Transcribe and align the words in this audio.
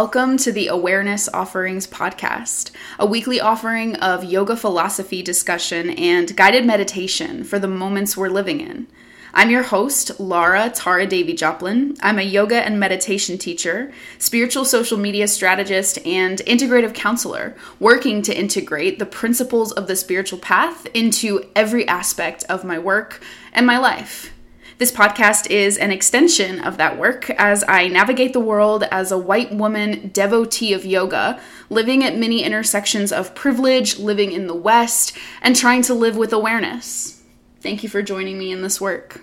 Welcome 0.00 0.36
to 0.36 0.52
the 0.52 0.68
Awareness 0.68 1.28
Offerings 1.34 1.88
Podcast, 1.88 2.70
a 3.00 3.04
weekly 3.04 3.40
offering 3.40 3.96
of 3.96 4.22
yoga 4.22 4.56
philosophy 4.56 5.24
discussion 5.24 5.90
and 5.90 6.36
guided 6.36 6.64
meditation 6.64 7.42
for 7.42 7.58
the 7.58 7.66
moments 7.66 8.16
we're 8.16 8.28
living 8.28 8.60
in. 8.60 8.86
I'm 9.34 9.50
your 9.50 9.64
host, 9.64 10.20
Laura 10.20 10.70
Tara 10.70 11.04
Davy 11.04 11.32
Joplin. 11.32 11.96
I'm 12.00 12.20
a 12.20 12.22
yoga 12.22 12.64
and 12.64 12.78
meditation 12.78 13.38
teacher, 13.38 13.92
spiritual 14.18 14.64
social 14.64 14.98
media 14.98 15.26
strategist, 15.26 15.98
and 16.06 16.38
integrative 16.46 16.94
counselor, 16.94 17.56
working 17.80 18.22
to 18.22 18.38
integrate 18.38 19.00
the 19.00 19.04
principles 19.04 19.72
of 19.72 19.88
the 19.88 19.96
spiritual 19.96 20.38
path 20.38 20.86
into 20.94 21.50
every 21.56 21.88
aspect 21.88 22.44
of 22.48 22.62
my 22.62 22.78
work 22.78 23.20
and 23.52 23.66
my 23.66 23.78
life. 23.78 24.32
This 24.78 24.92
podcast 24.92 25.50
is 25.50 25.76
an 25.76 25.90
extension 25.90 26.60
of 26.60 26.76
that 26.76 26.96
work 26.96 27.30
as 27.30 27.64
I 27.66 27.88
navigate 27.88 28.32
the 28.32 28.38
world 28.38 28.84
as 28.92 29.10
a 29.10 29.18
white 29.18 29.52
woman 29.52 30.10
devotee 30.14 30.72
of 30.72 30.86
yoga, 30.86 31.40
living 31.68 32.04
at 32.04 32.16
many 32.16 32.44
intersections 32.44 33.10
of 33.10 33.34
privilege, 33.34 33.98
living 33.98 34.30
in 34.30 34.46
the 34.46 34.54
West, 34.54 35.18
and 35.42 35.56
trying 35.56 35.82
to 35.82 35.94
live 35.94 36.16
with 36.16 36.32
awareness. 36.32 37.20
Thank 37.60 37.82
you 37.82 37.88
for 37.88 38.02
joining 38.02 38.38
me 38.38 38.52
in 38.52 38.62
this 38.62 38.80
work. 38.80 39.20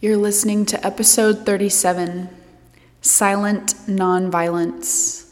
You're 0.00 0.16
listening 0.16 0.64
to 0.66 0.86
episode 0.86 1.44
37 1.44 2.28
Silent 3.00 3.74
Nonviolence. 3.88 5.25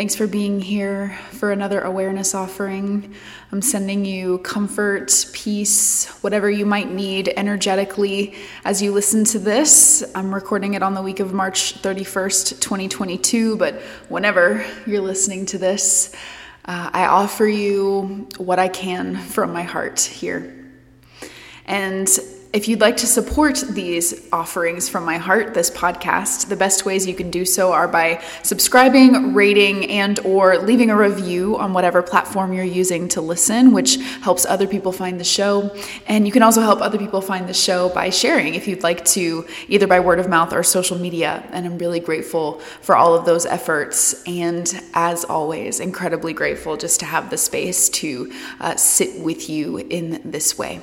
Thanks 0.00 0.16
for 0.16 0.26
being 0.26 0.62
here 0.62 1.14
for 1.32 1.52
another 1.52 1.82
awareness 1.82 2.34
offering. 2.34 3.14
I'm 3.52 3.60
sending 3.60 4.06
you 4.06 4.38
comfort, 4.38 5.26
peace, 5.34 6.06
whatever 6.22 6.50
you 6.50 6.64
might 6.64 6.90
need 6.90 7.30
energetically 7.36 8.34
as 8.64 8.80
you 8.80 8.92
listen 8.92 9.24
to 9.24 9.38
this. 9.38 10.02
I'm 10.14 10.34
recording 10.34 10.72
it 10.72 10.82
on 10.82 10.94
the 10.94 11.02
week 11.02 11.20
of 11.20 11.34
March 11.34 11.82
31st, 11.82 12.60
2022, 12.62 13.58
but 13.58 13.74
whenever 14.08 14.64
you're 14.86 15.02
listening 15.02 15.44
to 15.44 15.58
this, 15.58 16.14
uh, 16.64 16.88
I 16.94 17.04
offer 17.04 17.46
you 17.46 18.26
what 18.38 18.58
I 18.58 18.68
can 18.68 19.16
from 19.16 19.52
my 19.52 19.64
heart 19.64 20.00
here. 20.00 20.66
And 21.66 22.08
if 22.52 22.66
you'd 22.66 22.80
like 22.80 22.96
to 22.96 23.06
support 23.06 23.62
these 23.70 24.28
offerings 24.32 24.88
from 24.88 25.04
my 25.04 25.18
heart, 25.18 25.54
this 25.54 25.70
podcast, 25.70 26.48
the 26.48 26.56
best 26.56 26.84
ways 26.84 27.06
you 27.06 27.14
can 27.14 27.30
do 27.30 27.44
so 27.44 27.72
are 27.72 27.86
by 27.86 28.20
subscribing, 28.42 29.34
rating, 29.34 29.88
and 29.88 30.18
or 30.20 30.58
leaving 30.58 30.90
a 30.90 30.96
review 30.96 31.56
on 31.58 31.72
whatever 31.72 32.02
platform 32.02 32.52
you're 32.52 32.64
using 32.64 33.06
to 33.06 33.20
listen, 33.20 33.70
which 33.70 33.96
helps 34.22 34.44
other 34.46 34.66
people 34.66 34.90
find 34.90 35.20
the 35.20 35.24
show. 35.24 35.70
And 36.08 36.26
you 36.26 36.32
can 36.32 36.42
also 36.42 36.60
help 36.60 36.80
other 36.80 36.98
people 36.98 37.20
find 37.20 37.48
the 37.48 37.54
show 37.54 37.88
by 37.90 38.10
sharing 38.10 38.56
if 38.56 38.66
you'd 38.66 38.82
like 38.82 39.04
to, 39.06 39.46
either 39.68 39.86
by 39.86 40.00
word 40.00 40.18
of 40.18 40.28
mouth 40.28 40.52
or 40.52 40.64
social 40.64 40.98
media. 40.98 41.48
And 41.52 41.64
I'm 41.66 41.78
really 41.78 42.00
grateful 42.00 42.58
for 42.80 42.96
all 42.96 43.14
of 43.14 43.26
those 43.26 43.46
efforts. 43.46 44.24
And 44.26 44.68
as 44.94 45.24
always, 45.24 45.78
incredibly 45.78 46.32
grateful 46.32 46.76
just 46.76 46.98
to 47.00 47.06
have 47.06 47.30
the 47.30 47.38
space 47.38 47.88
to 47.90 48.32
uh, 48.58 48.74
sit 48.74 49.22
with 49.22 49.48
you 49.48 49.78
in 49.78 50.20
this 50.24 50.58
way. 50.58 50.80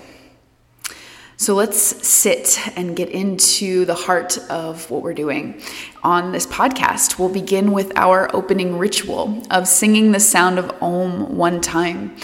So 1.40 1.54
let's 1.54 1.78
sit 2.06 2.60
and 2.76 2.96
get 2.96 3.10
into 3.10 3.86
the 3.86 3.94
heart 3.94 4.40
of 4.50 4.90
what 4.90 5.04
we're 5.04 5.14
doing. 5.14 5.62
On 6.02 6.32
this 6.32 6.48
podcast, 6.48 7.20
we'll 7.20 7.30
begin 7.30 7.74
with 7.74 7.96
our 7.96 8.36
opening 8.36 8.80
ritual 8.80 9.44
of 9.52 9.68
singing 9.68 10.14
the 10.14 10.20
sound 10.20 10.58
of 10.58 10.72
Om 10.82 11.38
one 11.38 11.62
time. 11.62 12.16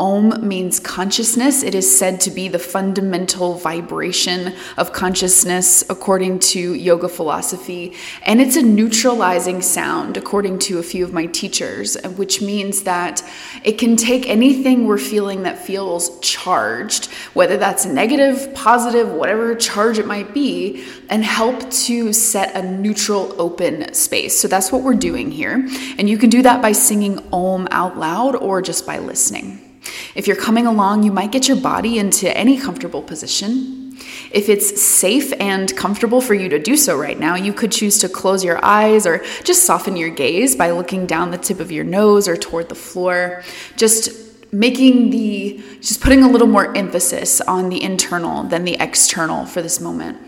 Om 0.00 0.48
means 0.48 0.80
consciousness. 0.80 1.62
It 1.62 1.74
is 1.74 1.98
said 1.98 2.20
to 2.22 2.30
be 2.30 2.48
the 2.48 2.58
fundamental 2.58 3.54
vibration 3.54 4.54
of 4.78 4.94
consciousness 4.94 5.84
according 5.90 6.38
to 6.38 6.72
yoga 6.72 7.06
philosophy. 7.06 7.92
And 8.22 8.40
it's 8.40 8.56
a 8.56 8.62
neutralizing 8.62 9.60
sound 9.60 10.16
according 10.16 10.60
to 10.60 10.78
a 10.78 10.82
few 10.82 11.04
of 11.04 11.12
my 11.12 11.26
teachers, 11.26 11.98
which 12.16 12.40
means 12.40 12.84
that 12.84 13.22
it 13.62 13.72
can 13.72 13.94
take 13.94 14.26
anything 14.26 14.86
we're 14.86 14.96
feeling 14.96 15.42
that 15.42 15.58
feels 15.58 16.18
charged, 16.20 17.12
whether 17.34 17.58
that's 17.58 17.84
negative, 17.84 18.54
positive, 18.54 19.10
whatever 19.10 19.54
charge 19.54 19.98
it 19.98 20.06
might 20.06 20.32
be, 20.32 20.82
and 21.10 21.22
help 21.22 21.70
to 21.70 22.14
set 22.14 22.56
a 22.56 22.62
neutral, 22.62 23.34
open 23.38 23.92
space. 23.92 24.40
So 24.40 24.48
that's 24.48 24.72
what 24.72 24.82
we're 24.82 24.94
doing 24.94 25.30
here. 25.30 25.68
And 25.98 26.08
you 26.08 26.16
can 26.16 26.30
do 26.30 26.40
that 26.42 26.62
by 26.62 26.72
singing 26.72 27.18
Om 27.34 27.68
out 27.70 27.98
loud 27.98 28.34
or 28.34 28.62
just 28.62 28.86
by 28.86 28.98
listening. 28.98 29.69
If 30.14 30.26
you're 30.26 30.36
coming 30.36 30.66
along, 30.66 31.02
you 31.02 31.12
might 31.12 31.32
get 31.32 31.48
your 31.48 31.56
body 31.56 31.98
into 31.98 32.36
any 32.36 32.58
comfortable 32.58 33.02
position. 33.02 33.96
If 34.30 34.48
it's 34.48 34.80
safe 34.80 35.32
and 35.40 35.74
comfortable 35.76 36.20
for 36.20 36.34
you 36.34 36.48
to 36.48 36.58
do 36.58 36.76
so 36.76 36.96
right 36.96 37.18
now, 37.18 37.34
you 37.34 37.52
could 37.52 37.72
choose 37.72 37.98
to 37.98 38.08
close 38.08 38.44
your 38.44 38.64
eyes 38.64 39.06
or 39.06 39.18
just 39.44 39.64
soften 39.64 39.96
your 39.96 40.10
gaze 40.10 40.56
by 40.56 40.70
looking 40.70 41.06
down 41.06 41.30
the 41.30 41.38
tip 41.38 41.60
of 41.60 41.72
your 41.72 41.84
nose 41.84 42.28
or 42.28 42.36
toward 42.36 42.68
the 42.68 42.74
floor. 42.74 43.42
Just 43.76 44.30
making 44.52 45.10
the, 45.10 45.62
just 45.80 46.00
putting 46.00 46.22
a 46.22 46.28
little 46.28 46.46
more 46.46 46.76
emphasis 46.76 47.40
on 47.42 47.68
the 47.68 47.82
internal 47.82 48.44
than 48.44 48.64
the 48.64 48.76
external 48.80 49.46
for 49.46 49.62
this 49.62 49.80
moment. 49.80 50.18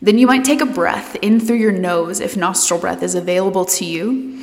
Then 0.00 0.18
you 0.18 0.26
might 0.26 0.44
take 0.44 0.60
a 0.60 0.66
breath 0.66 1.16
in 1.16 1.40
through 1.40 1.56
your 1.56 1.72
nose 1.72 2.20
if 2.20 2.36
nostril 2.36 2.78
breath 2.78 3.02
is 3.02 3.14
available 3.14 3.64
to 3.64 3.84
you. 3.84 4.33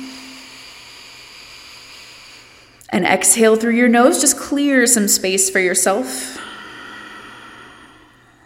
And 2.92 3.06
exhale 3.06 3.56
through 3.56 3.74
your 3.74 3.88
nose, 3.88 4.20
just 4.20 4.38
clear 4.38 4.86
some 4.86 5.08
space 5.08 5.48
for 5.50 5.58
yourself. 5.58 6.38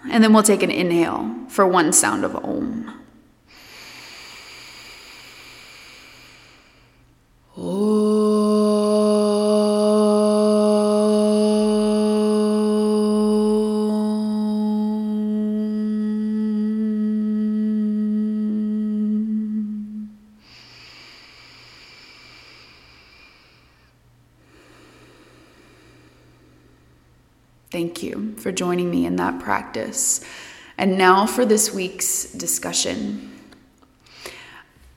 And 0.09 0.23
then 0.23 0.33
we'll 0.33 0.45
take 0.45 0.63
an 0.63 0.71
inhale 0.71 1.35
for 1.49 1.67
one 1.67 1.93
sound 1.93 2.25
of 2.25 2.37
Om. 2.37 3.06
Thank 27.77 28.03
you 28.03 28.35
for 28.39 28.53
joining 28.53 28.91
me 28.91 29.05
in 29.05 29.17
that 29.17 29.39
practice. 29.39 30.25
And 30.79 30.97
now 30.97 31.27
for 31.27 31.45
this 31.45 31.75
week's 31.75 32.33
discussion. 32.33 33.39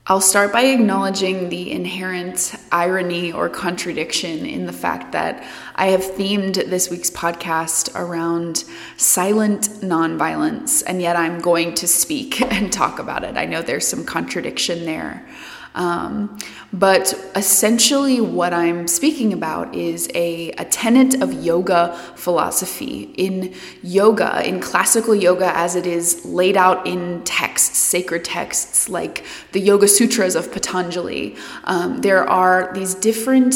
I'll 0.07 0.22
start 0.22 0.53
by 0.53 0.62
acknowledging 0.62 1.50
the 1.50 1.73
inherent 1.73 2.56
irony 2.72 3.34
or 3.34 3.50
contradiction 3.50 4.45
in 4.45 4.66
the 4.66 4.72
fact 4.72 5.12
that 5.12 5.45
I 5.75 5.88
have 5.88 6.03
themed 6.03 6.53
this 6.69 6.89
week's 6.89 7.12
podcast 7.12 7.94
around 8.00 8.63
silent 8.95 9.63
nonviolence, 9.81 10.81
and 10.88 11.01
yet 11.01 11.18
I'm 11.18 11.42
going 11.42 11.74
to 11.74 11.88
speak 11.88 12.42
and 12.54 12.71
talk 12.71 12.98
about 13.00 13.25
it. 13.25 13.36
I 13.36 13.44
know 13.44 13.62
there's 13.62 13.86
some 13.86 14.06
contradiction 14.06 14.86
there. 14.86 15.27
Um, 15.75 16.38
but 16.74 17.13
essentially, 17.36 18.21
what 18.21 18.54
I'm 18.54 18.88
speaking 18.88 19.33
about 19.33 19.75
is 19.75 20.10
a, 20.13 20.51
a 20.51 20.66
tenet 20.66 21.21
of 21.21 21.33
yoga 21.33 21.95
philosophy. 22.16 23.13
In 23.18 23.54
yoga, 23.83 24.48
in 24.48 24.60
classical 24.60 25.16
yoga 25.16 25.56
as 25.56 25.75
it 25.75 25.86
is 25.86 26.25
laid 26.25 26.57
out 26.57 26.86
in 26.88 27.24
texts, 27.24 27.77
sacred 27.77 28.25
texts 28.25 28.89
like 28.89 29.24
the 29.51 29.60
Yoga 29.60 29.88
Sutras 29.88 30.36
of 30.36 30.51
Patanjali, 30.51 31.36
um, 31.66 32.01
there 32.01 32.27
are 32.27 32.71
these 32.74 32.95
different 32.95 33.56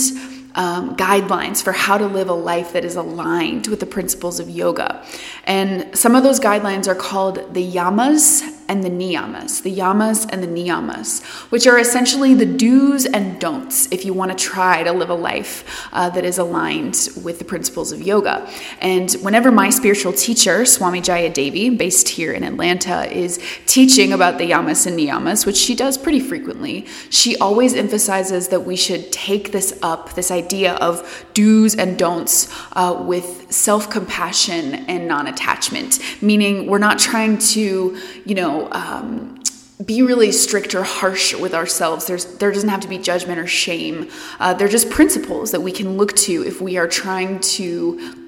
um, 0.56 0.95
guidelines 0.95 1.63
for 1.63 1.71
how 1.71 1.98
to 1.98 2.06
live 2.07 2.30
a 2.30 2.33
life 2.33 2.74
that 2.74 2.86
is 2.86 2.95
aligned 2.95 3.68
with 3.68 3.80
the 3.80 3.86
principles 3.86 4.39
of 4.39 4.50
yoga. 4.50 5.04
And 5.45 5.98
some 5.98 6.15
of 6.15 6.24
those 6.24 6.39
guidelines 6.39 6.88
are 6.88 6.95
called 6.95 7.54
the 7.54 7.71
yamas 7.71 8.44
and 8.68 8.83
the 8.83 8.89
niyamas, 8.89 9.62
the 9.63 9.75
yamas 9.75 10.27
and 10.31 10.44
the 10.44 10.48
niyamas, 10.48 11.24
which 11.51 11.68
are 11.68 11.80
essentially 11.80 12.33
the 12.33 12.45
do's 12.45 13.06
and 13.06 13.39
don'ts 13.39 13.92
if 13.92 14.06
you 14.06 14.13
want 14.13 14.31
to 14.31 14.38
try 14.38 14.83
to 14.83 14.92
live 14.92 15.10
a 15.10 15.15
life 15.15 15.88
uh, 15.94 16.10
that 16.10 16.25
is 16.25 16.38
aligned 16.38 17.10
with 17.24 17.39
the 17.39 17.45
principles 17.45 17.92
of 17.92 18.01
yoga. 18.01 18.50
And 18.80 19.12
whenever 19.21 19.51
my 19.51 19.69
spiritual 19.69 20.13
teacher, 20.13 20.65
Swami 20.65 21.01
Jaya 21.01 21.30
Devi, 21.30 21.69
based 21.71 22.10
here 22.10 22.33
in 22.33 22.44
Atlanta, 22.44 23.12
is 23.12 23.42
teaching 23.65 24.13
about 24.13 24.38
the 24.38 24.50
yamas 24.51 24.88
and 24.88 24.98
niyamas, 24.98 25.45
which 25.45 25.57
she 25.57 25.75
does 25.75 25.98
pretty 25.98 26.19
frequently, 26.19 26.86
she 27.10 27.38
always 27.38 27.74
emphasizes 27.74 28.50
that 28.50 28.62
we 28.62 28.75
should 28.75 29.12
take 29.12 29.51
this 29.51 29.77
up, 29.81 30.13
this 30.13 30.31
idea 30.31 30.74
of 30.75 31.25
do's 31.33 31.75
and 31.75 31.98
don'ts, 31.98 32.54
uh, 32.74 33.04
with 33.06 33.51
self 33.51 33.89
compassion 33.89 34.75
and 34.88 35.07
non 35.07 35.27
attachment, 35.27 36.00
meaning 36.21 36.68
we're 36.68 36.77
not 36.77 37.00
trying 37.00 37.38
to, 37.38 37.98
you 38.25 38.36
know, 38.36 38.52
um, 38.71 39.41
be 39.85 40.01
really 40.01 40.31
strict 40.31 40.75
or 40.75 40.83
harsh 40.83 41.33
with 41.33 41.53
ourselves. 41.53 42.05
There's, 42.05 42.25
there 42.38 42.51
doesn't 42.51 42.69
have 42.69 42.81
to 42.81 42.88
be 42.88 42.97
judgment 42.97 43.39
or 43.39 43.47
shame. 43.47 44.09
Uh, 44.39 44.53
they're 44.53 44.67
just 44.67 44.89
principles 44.89 45.51
that 45.51 45.61
we 45.61 45.71
can 45.71 45.97
look 45.97 46.13
to 46.27 46.44
if 46.45 46.61
we 46.61 46.77
are 46.77 46.88
trying 46.88 47.39
to 47.39 48.23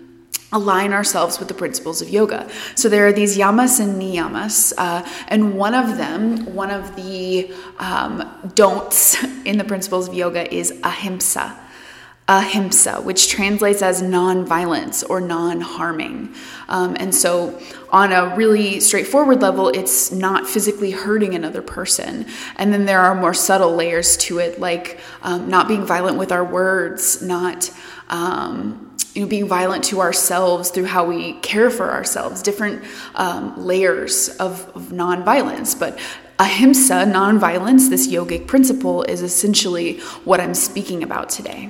align 0.52 0.94
ourselves 0.94 1.40
with 1.40 1.48
the 1.48 1.54
principles 1.54 2.02
of 2.02 2.10
yoga. 2.10 2.50
So 2.76 2.88
there 2.88 3.06
are 3.08 3.14
these 3.14 3.38
yamas 3.38 3.80
and 3.80 4.02
niyamas, 4.02 4.74
uh, 4.78 5.08
and 5.28 5.58
one 5.58 5.74
of 5.74 5.98
them, 5.98 6.54
one 6.56 6.72
of 6.72 6.96
the 6.96 7.54
um, 7.80 8.52
don'ts 8.56 9.22
in 9.46 9.58
the 9.58 9.64
principles 9.64 10.08
of 10.08 10.14
yoga 10.14 10.52
is 10.54 10.80
ahimsa. 10.84 11.60
Ahimsa, 12.28 13.02
which 13.02 13.30
translates 13.30 13.84
as 13.84 14.02
non-violence 14.02 15.04
or 15.04 15.22
non-harming, 15.22 16.34
um, 16.68 16.98
and 17.00 17.14
so 17.14 17.62
on 17.92 18.12
a 18.12 18.36
really 18.36 18.80
straightforward 18.80 19.44
level, 19.44 19.70
it's 19.70 20.12
not 20.12 20.48
physically 20.48 20.90
hurting 20.90 21.36
another 21.36 21.62
person. 21.62 22.26
And 22.56 22.74
then 22.74 22.86
there 22.86 23.00
are 23.00 23.14
more 23.14 23.36
subtle 23.36 23.76
layers 23.76 24.18
to 24.18 24.40
it, 24.40 24.60
like 24.60 25.00
um, 25.22 25.50
not 25.50 25.68
being 25.68 25.86
violent 25.86 26.18
with 26.18 26.32
our 26.32 26.44
words, 26.44 27.22
not 27.22 27.72
um, 28.10 28.98
you 29.14 29.22
know, 29.22 29.28
being 29.28 29.48
violent 29.48 29.84
to 29.86 30.02
ourselves 30.02 30.72
through 30.72 30.86
how 30.86 31.06
we 31.06 31.34
care 31.40 31.70
for 31.70 31.92
ourselves, 31.92 32.42
different 32.42 32.84
um, 33.14 33.54
layers 33.64 34.30
of, 34.38 34.68
of 34.76 34.90
nonviolence. 34.90 35.80
But 35.80 36.00
ahimsa, 36.40 37.06
nonviolence, 37.06 37.90
this 37.90 38.08
yogic 38.08 38.48
principle, 38.48 39.04
is 39.04 39.22
essentially 39.22 40.00
what 40.26 40.42
I'm 40.42 40.56
speaking 40.56 41.04
about 41.04 41.30
today. 41.30 41.70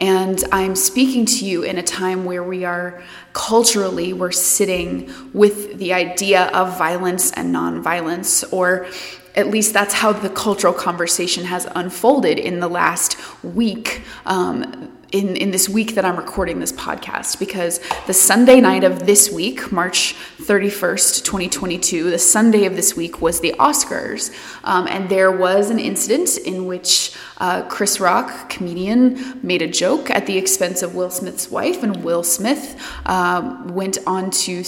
And 0.00 0.42
I'm 0.50 0.74
speaking 0.76 1.26
to 1.26 1.44
you 1.44 1.62
in 1.62 1.76
a 1.76 1.82
time 1.82 2.24
where 2.24 2.42
we 2.42 2.64
are 2.64 3.02
culturally, 3.34 4.12
we're 4.14 4.32
sitting 4.32 5.12
with 5.34 5.78
the 5.78 5.92
idea 5.92 6.46
of 6.48 6.78
violence 6.78 7.30
and 7.32 7.54
nonviolence, 7.54 8.50
or 8.50 8.86
at 9.34 9.48
least 9.48 9.74
that's 9.74 9.94
how 9.94 10.12
the 10.12 10.30
cultural 10.30 10.72
conversation 10.72 11.44
has 11.44 11.68
unfolded 11.74 12.38
in 12.38 12.60
the 12.60 12.68
last 12.68 13.16
week. 13.44 14.02
Um, 14.24 14.90
in, 15.12 15.36
in 15.36 15.50
this 15.50 15.68
week 15.68 15.94
that 15.96 16.04
I'm 16.04 16.16
recording 16.16 16.60
this 16.60 16.72
podcast 16.72 17.38
because 17.38 17.80
the 18.06 18.14
Sunday 18.14 18.60
night 18.60 18.84
of 18.84 19.06
this 19.06 19.30
week, 19.30 19.72
March 19.72 20.14
31st, 20.38 21.24
2022, 21.24 22.10
the 22.10 22.18
Sunday 22.18 22.64
of 22.64 22.76
this 22.76 22.96
week 22.96 23.20
was 23.20 23.40
the 23.40 23.54
Oscars. 23.58 24.32
Um, 24.62 24.86
and 24.86 25.08
there 25.08 25.32
was 25.32 25.70
an 25.70 25.78
incident 25.78 26.38
in 26.38 26.66
which 26.66 27.16
uh, 27.38 27.62
Chris 27.68 27.98
Rock, 27.98 28.50
comedian, 28.50 29.40
made 29.42 29.62
a 29.62 29.68
joke 29.68 30.10
at 30.10 30.26
the 30.26 30.36
expense 30.36 30.82
of 30.82 30.94
Will 30.94 31.10
Smith's 31.10 31.50
wife, 31.50 31.82
and 31.82 32.04
Will 32.04 32.22
Smith 32.22 32.80
uh, 33.06 33.62
went 33.66 33.98
on 34.06 34.30
to, 34.30 34.62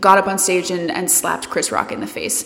got 0.00 0.18
up 0.18 0.26
on 0.26 0.38
stage 0.38 0.70
and, 0.70 0.90
and 0.90 1.10
slapped 1.10 1.50
Chris 1.50 1.70
Rock 1.70 1.92
in 1.92 2.00
the 2.00 2.06
face. 2.06 2.44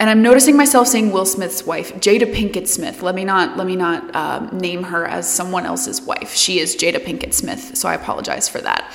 And 0.00 0.08
I'm 0.08 0.22
noticing 0.22 0.56
myself 0.56 0.88
saying 0.88 1.12
Will 1.12 1.26
Smith's 1.26 1.66
wife, 1.66 1.94
Jada 1.96 2.22
Pinkett 2.22 2.66
Smith. 2.66 3.02
Let 3.02 3.14
me 3.14 3.22
not 3.22 3.58
let 3.58 3.66
me 3.66 3.76
not 3.76 4.16
uh, 4.16 4.48
name 4.50 4.82
her 4.84 5.06
as 5.06 5.30
someone 5.30 5.66
else's 5.66 6.00
wife. 6.00 6.34
She 6.34 6.58
is 6.58 6.74
Jada 6.74 7.04
Pinkett 7.04 7.34
Smith, 7.34 7.76
so 7.76 7.86
I 7.86 7.94
apologize 7.94 8.48
for 8.48 8.62
that. 8.62 8.90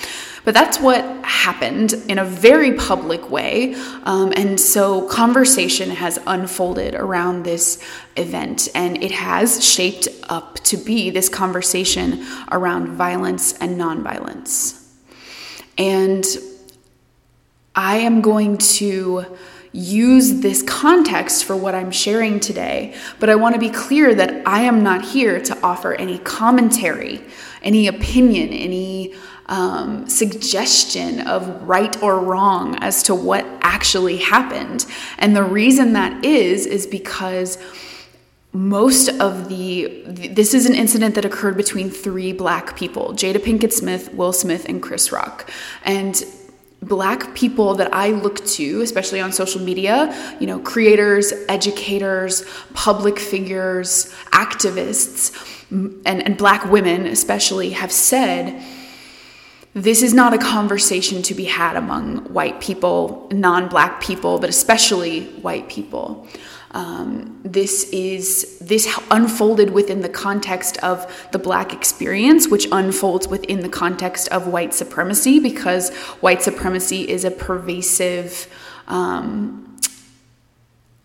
But 0.46 0.56
that's 0.56 0.80
what 0.80 1.06
happened 1.24 1.94
in 2.08 2.18
a 2.18 2.26
very 2.26 2.74
public 2.74 3.30
way. 3.30 3.76
Um, 4.04 4.34
and 4.36 4.60
so 4.60 5.08
conversation 5.08 5.92
has 5.92 6.18
unfolded 6.26 6.96
around 6.96 7.44
this 7.44 7.84
event, 8.16 8.68
and 8.74 9.04
it 9.04 9.12
has 9.12 9.64
shaped 9.64 10.08
up 10.30 10.56
to 10.62 10.76
be 10.76 11.12
this 11.12 11.30
conversation 11.30 12.26
around 12.52 12.88
violence 12.88 13.54
and 13.60 13.80
nonviolence. 13.80 14.84
And 15.78 16.26
I 17.76 17.98
am 17.98 18.22
going 18.22 18.58
to 18.58 19.38
use 19.76 20.40
this 20.40 20.64
context 20.64 21.44
for 21.44 21.56
what 21.56 21.76
I'm 21.76 21.92
sharing 21.92 22.40
today, 22.40 22.96
but 23.20 23.30
I 23.30 23.36
want 23.36 23.56
to 23.56 23.60
be 23.60 23.70
clear 23.70 24.16
that 24.16 24.48
I 24.48 24.62
am 24.62 24.84
not 24.84 25.04
here 25.04 25.40
to 25.42 25.62
offer 25.62 25.94
any 25.94 26.18
commentary, 26.20 27.22
any 27.62 27.88
opinion, 27.88 28.50
any 28.50 29.14
um, 29.48 30.08
suggestion 30.08 31.28
of 31.28 31.68
right 31.68 32.02
or 32.02 32.20
wrong 32.20 32.78
as 32.78 33.04
to 33.04 33.14
what 33.14 33.46
actually 33.62 34.18
happened. 34.18 34.86
And 35.20 35.36
the 35.36 35.44
reason 35.44 35.92
that 35.94 36.24
is, 36.24 36.66
is 36.66 36.88
because 36.88 37.58
most 38.54 39.10
of 39.20 39.50
the 39.50 40.02
this 40.08 40.54
is 40.54 40.66
an 40.66 40.74
incident 40.74 41.14
that 41.16 41.26
occurred 41.26 41.58
between 41.58 41.90
three 41.90 42.32
black 42.32 42.78
people 42.78 43.12
jada 43.12 43.36
pinkett 43.36 43.74
smith 43.74 44.14
will 44.14 44.32
smith 44.32 44.66
and 44.70 44.82
chris 44.82 45.12
rock 45.12 45.52
and 45.84 46.24
black 46.88 47.34
people 47.36 47.76
that 47.76 47.94
i 47.94 48.10
look 48.10 48.44
to 48.46 48.82
especially 48.82 49.20
on 49.20 49.32
social 49.32 49.62
media 49.62 49.96
you 50.40 50.48
know 50.48 50.60
creators 50.60 51.34
educators 51.50 52.44
public 52.74 53.20
figures 53.20 54.14
activists 54.32 55.34
and, 55.72 56.06
and 56.06 56.38
black 56.38 56.66
women 56.72 57.06
especially 57.06 57.72
have 57.72 57.92
said 57.92 58.62
this 59.76 60.02
is 60.02 60.14
not 60.14 60.34
a 60.34 60.38
conversation 60.38 61.22
to 61.24 61.34
be 61.34 61.44
had 61.44 61.76
among 61.76 62.20
white 62.34 62.62
people, 62.62 63.28
non 63.34 63.68
black 63.68 64.00
people, 64.00 64.40
but 64.40 64.50
especially 64.50 65.26
white 65.42 65.68
people. 65.68 66.26
Um, 66.76 67.40
this 67.42 67.90
is 67.92 68.60
this 68.60 68.86
unfolded 69.10 69.70
within 69.70 70.02
the 70.02 70.10
context 70.10 70.78
of 70.84 71.30
the 71.32 71.40
black 71.40 71.72
experience 71.72 72.50
which 72.50 72.68
unfolds 72.70 73.30
within 73.30 73.62
the 73.62 73.70
context 73.70 74.28
of 74.28 74.48
white 74.48 74.74
supremacy 74.74 75.40
because 75.40 75.96
white 76.20 76.42
supremacy 76.42 77.08
is 77.08 77.24
a 77.24 77.32
pervasive 77.32 78.54
um, 78.90 79.78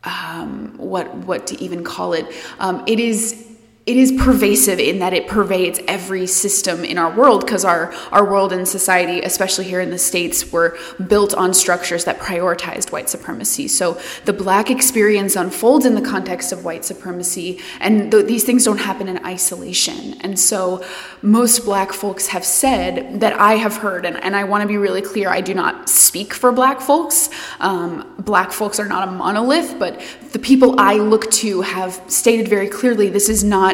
um, 0.03 0.77
what 0.77 1.15
what 1.15 1.47
to 1.49 1.63
even 1.63 1.85
call 1.85 2.15
it? 2.15 2.27
Um, 2.59 2.83
it 2.87 2.99
is 2.99 3.50
it 3.87 3.97
is 3.97 4.13
pervasive 4.13 4.79
in 4.79 4.99
that 4.99 5.15
it 5.15 5.27
pervades 5.27 5.81
every 5.89 6.27
system 6.27 6.85
in 6.85 6.99
our 6.99 7.17
world 7.17 7.45
because 7.45 7.65
our, 7.65 7.93
our 8.13 8.25
world 8.31 8.53
and 8.53 8.69
society, 8.69 9.23
especially 9.23 9.65
here 9.65 9.81
in 9.81 9.91
the 9.91 9.99
States, 9.99 10.53
were 10.53 10.77
built 11.09 11.33
on 11.33 11.55
structures 11.55 12.05
that 12.05 12.19
prioritized 12.19 12.93
white 12.93 13.09
supremacy. 13.09 13.67
So 13.69 13.99
the 14.27 14.35
black 14.35 14.71
experience 14.71 15.35
unfolds 15.35 15.87
in 15.87 15.95
the 15.95 16.03
context 16.03 16.53
of 16.53 16.63
white 16.63 16.85
supremacy, 16.85 17.59
and 17.81 18.13
th- 18.13 18.27
these 18.27 18.45
things 18.45 18.65
don't 18.65 18.79
happen 18.79 19.09
in 19.09 19.25
isolation. 19.25 20.21
And 20.21 20.39
so 20.39 20.85
most 21.23 21.65
black 21.65 21.95
folks 21.95 22.29
have 22.29 22.45
said 22.45 23.21
that 23.21 23.41
I 23.41 23.55
have 23.55 23.79
heard, 23.79 24.05
and, 24.05 24.23
and 24.23 24.37
I 24.37 24.45
want 24.45 24.61
to 24.61 24.69
be 24.69 24.77
really 24.77 25.03
clear 25.03 25.31
I 25.31 25.41
do 25.41 25.55
not 25.55 25.89
speak 25.89 26.35
for 26.35 26.53
black 26.53 26.83
folks. 26.83 27.31
Um, 27.61 28.15
black 28.19 28.53
folks 28.53 28.79
are 28.79 28.87
not 28.87 29.09
a 29.09 29.11
monolith, 29.11 29.79
but 29.79 30.01
the 30.33 30.39
people 30.39 30.79
I 30.79 30.95
look 30.95 31.31
to 31.33 31.63
have 31.63 32.01
stated 32.09 32.47
very 32.47 32.69
clearly 32.69 33.09
this 33.09 33.31
is 33.31 33.43
not 33.43 33.70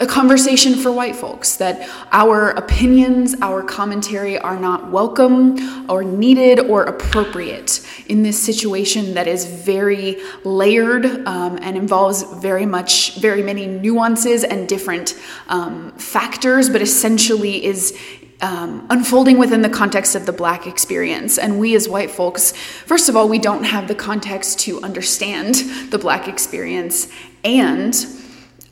a 0.00 0.06
conversation 0.06 0.76
for 0.76 0.92
white 0.92 1.16
folks 1.16 1.56
that 1.56 1.88
our 2.12 2.50
opinions, 2.50 3.34
our 3.42 3.64
commentary 3.64 4.38
are 4.38 4.58
not 4.58 4.92
welcome 4.92 5.90
or 5.90 6.04
needed 6.04 6.60
or 6.60 6.84
appropriate 6.84 7.84
in 8.06 8.22
this 8.22 8.40
situation 8.40 9.14
that 9.14 9.26
is 9.26 9.44
very 9.44 10.18
layered 10.44 11.04
um, 11.26 11.58
and 11.62 11.76
involves 11.76 12.22
very 12.40 12.64
much, 12.64 13.16
very 13.16 13.42
many 13.42 13.66
nuances 13.66 14.44
and 14.44 14.68
different 14.68 15.18
um, 15.48 15.90
factors, 15.92 16.70
but 16.70 16.80
essentially 16.80 17.64
is 17.64 17.98
um, 18.40 18.86
unfolding 18.90 19.36
within 19.36 19.62
the 19.62 19.68
context 19.68 20.14
of 20.14 20.26
the 20.26 20.32
black 20.32 20.68
experience. 20.68 21.38
And 21.38 21.58
we 21.58 21.74
as 21.74 21.88
white 21.88 22.12
folks, 22.12 22.52
first 22.52 23.08
of 23.08 23.16
all, 23.16 23.28
we 23.28 23.40
don't 23.40 23.64
have 23.64 23.88
the 23.88 23.96
context 23.96 24.60
to 24.60 24.80
understand 24.82 25.56
the 25.90 25.98
black 25.98 26.28
experience. 26.28 27.08
And 27.42 27.96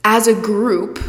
as 0.08 0.28
a 0.28 0.34
group, 0.34 1.00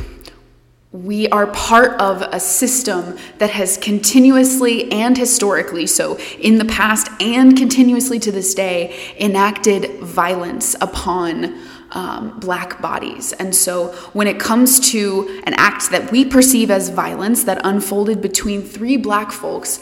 we 0.92 1.30
are 1.30 1.46
part 1.46 2.02
of 2.02 2.24
a 2.24 2.40
system 2.40 3.16
that 3.38 3.52
has 3.52 3.78
continuously 3.78 4.92
and 4.92 5.16
historically, 5.16 5.86
so 5.86 6.18
in 6.40 6.58
the 6.58 6.66
past 6.66 7.08
and 7.22 7.56
continuously 7.56 8.18
to 8.18 8.32
this 8.32 8.56
day, 8.56 9.14
enacted 9.20 10.00
violence 10.00 10.76
upon 10.82 11.62
um, 11.92 12.40
black 12.40 12.82
bodies. 12.82 13.34
And 13.34 13.56
so 13.56 13.90
when 14.14 14.26
it 14.26 14.40
comes 14.40 14.80
to 14.92 15.42
an 15.46 15.54
act 15.54 15.92
that 15.92 16.12
we 16.12 16.26
perceive 16.26 16.72
as 16.72 16.90
violence 16.90 17.44
that 17.44 17.62
unfolded 17.64 18.20
between 18.20 18.64
three 18.64 18.98
black 18.98 19.32
folks, 19.32 19.80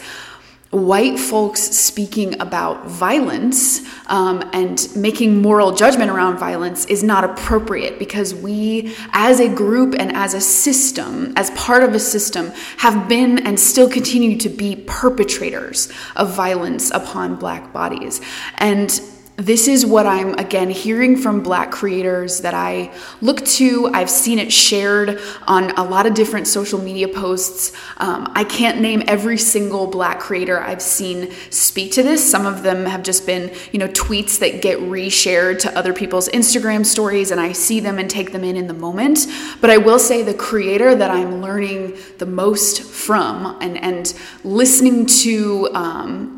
white 0.70 1.18
folks 1.18 1.60
speaking 1.60 2.40
about 2.40 2.86
violence 2.86 3.80
um, 4.08 4.42
and 4.52 4.88
making 4.96 5.40
moral 5.40 5.72
judgment 5.72 6.10
around 6.10 6.38
violence 6.38 6.84
is 6.86 7.02
not 7.02 7.24
appropriate 7.24 7.98
because 7.98 8.34
we, 8.34 8.94
as 9.12 9.40
a 9.40 9.48
group 9.48 9.94
and 9.98 10.14
as 10.14 10.34
a 10.34 10.40
system, 10.40 11.32
as 11.36 11.50
part 11.52 11.82
of 11.82 11.94
a 11.94 12.00
system, 12.00 12.50
have 12.78 13.08
been 13.08 13.38
and 13.46 13.58
still 13.58 13.88
continue 13.88 14.36
to 14.36 14.48
be 14.48 14.76
perpetrators 14.86 15.90
of 16.16 16.34
violence 16.34 16.90
upon 16.90 17.36
black 17.36 17.72
bodies. 17.72 18.20
And 18.58 19.00
this 19.36 19.68
is 19.68 19.84
what 19.84 20.06
I'm 20.06 20.32
again 20.34 20.70
hearing 20.70 21.16
from 21.16 21.42
black 21.42 21.70
creators 21.70 22.40
that 22.40 22.54
I 22.54 22.90
look 23.20 23.44
to. 23.44 23.90
I've 23.92 24.08
seen 24.08 24.38
it 24.38 24.50
shared 24.50 25.20
on 25.46 25.72
a 25.72 25.84
lot 25.84 26.06
of 26.06 26.14
different 26.14 26.46
social 26.46 26.80
media 26.80 27.06
posts. 27.06 27.72
Um, 27.98 28.32
I 28.34 28.44
can't 28.44 28.80
name 28.80 29.02
every 29.06 29.36
single 29.36 29.88
black 29.88 30.20
creator 30.20 30.58
I've 30.62 30.80
seen 30.80 31.30
speak 31.50 31.92
to 31.92 32.02
this. 32.02 32.28
Some 32.28 32.46
of 32.46 32.62
them 32.62 32.86
have 32.86 33.02
just 33.02 33.26
been, 33.26 33.54
you 33.72 33.78
know, 33.78 33.88
tweets 33.88 34.38
that 34.38 34.62
get 34.62 34.78
reshared 34.78 35.58
to 35.60 35.78
other 35.78 35.92
people's 35.92 36.30
Instagram 36.30 36.86
stories, 36.86 37.30
and 37.30 37.38
I 37.38 37.52
see 37.52 37.78
them 37.78 37.98
and 37.98 38.08
take 38.08 38.32
them 38.32 38.42
in 38.42 38.56
in 38.56 38.68
the 38.68 38.74
moment. 38.74 39.26
But 39.60 39.68
I 39.68 39.76
will 39.76 39.98
say 39.98 40.22
the 40.22 40.34
creator 40.34 40.94
that 40.94 41.10
I'm 41.10 41.42
learning 41.42 41.98
the 42.16 42.26
most 42.26 42.82
from 42.82 43.58
and, 43.60 43.76
and 43.76 44.14
listening 44.44 45.04
to. 45.06 45.68
Um, 45.74 46.35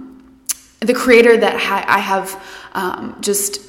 the 0.80 0.94
creator 0.94 1.36
that 1.36 1.58
ha- 1.58 1.84
I 1.86 1.98
have 1.98 2.42
um, 2.72 3.16
just 3.20 3.60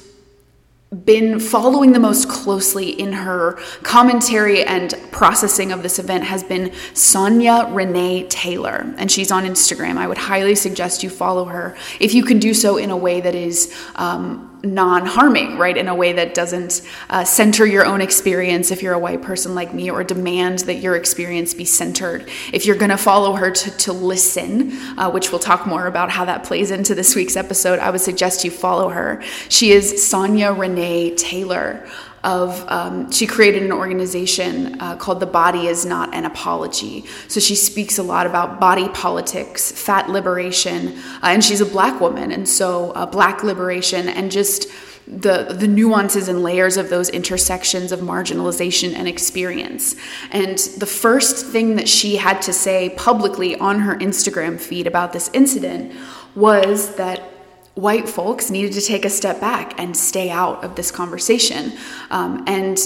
been 1.04 1.38
following 1.38 1.92
the 1.92 2.00
most 2.00 2.28
closely 2.28 2.90
in 2.90 3.12
her 3.12 3.52
commentary 3.82 4.64
and 4.64 4.92
processing 5.12 5.70
of 5.70 5.84
this 5.84 6.00
event 6.00 6.24
has 6.24 6.42
been 6.42 6.72
Sonya 6.94 7.68
Renee 7.70 8.26
Taylor, 8.28 8.92
and 8.98 9.10
she's 9.10 9.30
on 9.30 9.44
Instagram. 9.44 9.98
I 9.98 10.08
would 10.08 10.18
highly 10.18 10.56
suggest 10.56 11.04
you 11.04 11.10
follow 11.10 11.44
her 11.44 11.76
if 12.00 12.12
you 12.12 12.24
can 12.24 12.40
do 12.40 12.52
so 12.52 12.76
in 12.76 12.90
a 12.90 12.96
way 12.96 13.20
that 13.20 13.36
is 13.36 13.72
um, 13.94 14.49
non 14.62 15.06
harming, 15.06 15.58
right? 15.58 15.76
In 15.76 15.88
a 15.88 15.94
way 15.94 16.12
that 16.12 16.34
doesn't 16.34 16.82
uh, 17.08 17.24
center 17.24 17.66
your 17.66 17.84
own 17.84 18.00
experience 18.00 18.70
if 18.70 18.82
you're 18.82 18.94
a 18.94 18.98
white 18.98 19.22
person 19.22 19.54
like 19.54 19.72
me, 19.72 19.90
or 19.90 20.04
demand 20.04 20.60
that 20.60 20.76
your 20.76 20.96
experience 20.96 21.54
be 21.54 21.64
centered. 21.64 22.28
If 22.52 22.66
you're 22.66 22.76
going 22.76 22.90
to 22.90 22.96
follow 22.96 23.34
her 23.34 23.50
to, 23.50 23.70
to 23.78 23.92
listen, 23.92 24.72
uh, 24.98 25.10
which 25.10 25.30
we'll 25.30 25.38
talk 25.38 25.66
more 25.66 25.86
about 25.86 26.10
how 26.10 26.24
that 26.26 26.44
plays 26.44 26.70
into 26.70 26.94
this 26.94 27.14
week's 27.14 27.36
episode, 27.36 27.78
I 27.78 27.90
would 27.90 28.00
suggest 28.00 28.44
you 28.44 28.50
follow 28.50 28.88
her. 28.90 29.22
She 29.48 29.72
is 29.72 30.06
Sonya 30.06 30.52
Renee 30.52 31.14
Taylor 31.14 31.86
of 32.22 32.64
um, 32.68 33.10
she 33.10 33.26
created 33.26 33.62
an 33.62 33.72
organization 33.72 34.80
uh, 34.80 34.96
called 34.96 35.20
the 35.20 35.26
body 35.26 35.66
is 35.66 35.86
not 35.86 36.14
an 36.14 36.24
apology. 36.24 37.06
So 37.28 37.40
she 37.40 37.54
speaks 37.54 37.98
a 37.98 38.02
lot 38.02 38.26
about 38.26 38.60
body 38.60 38.88
politics 38.90 39.72
fat 39.72 40.10
liberation 40.10 40.98
uh, 41.22 41.28
and 41.28 41.42
she's 41.42 41.60
a 41.60 41.66
black 41.66 42.00
woman. 42.00 42.30
And 42.30 42.48
so 42.48 42.90
uh, 42.92 43.06
black 43.06 43.42
liberation 43.42 44.08
and 44.08 44.30
just 44.30 44.68
the 45.06 45.56
the 45.58 45.66
nuances 45.66 46.28
and 46.28 46.42
layers 46.42 46.76
of 46.76 46.88
those 46.88 47.08
intersections 47.08 47.90
of 47.90 48.00
marginalization 48.00 48.94
and 48.94 49.08
experience. 49.08 49.96
And 50.30 50.58
the 50.78 50.86
first 50.86 51.46
thing 51.46 51.76
that 51.76 51.88
she 51.88 52.16
had 52.16 52.42
to 52.42 52.52
say 52.52 52.90
publicly 52.96 53.56
on 53.56 53.80
her 53.80 53.96
Instagram 53.96 54.60
feed 54.60 54.86
about 54.86 55.12
this 55.12 55.28
incident 55.32 55.92
was 56.36 56.94
that 56.96 57.39
white 57.74 58.08
folks 58.08 58.50
needed 58.50 58.72
to 58.72 58.80
take 58.80 59.04
a 59.04 59.10
step 59.10 59.40
back 59.40 59.78
and 59.78 59.96
stay 59.96 60.30
out 60.30 60.62
of 60.64 60.74
this 60.74 60.90
conversation. 60.90 61.72
Um, 62.10 62.44
and 62.46 62.78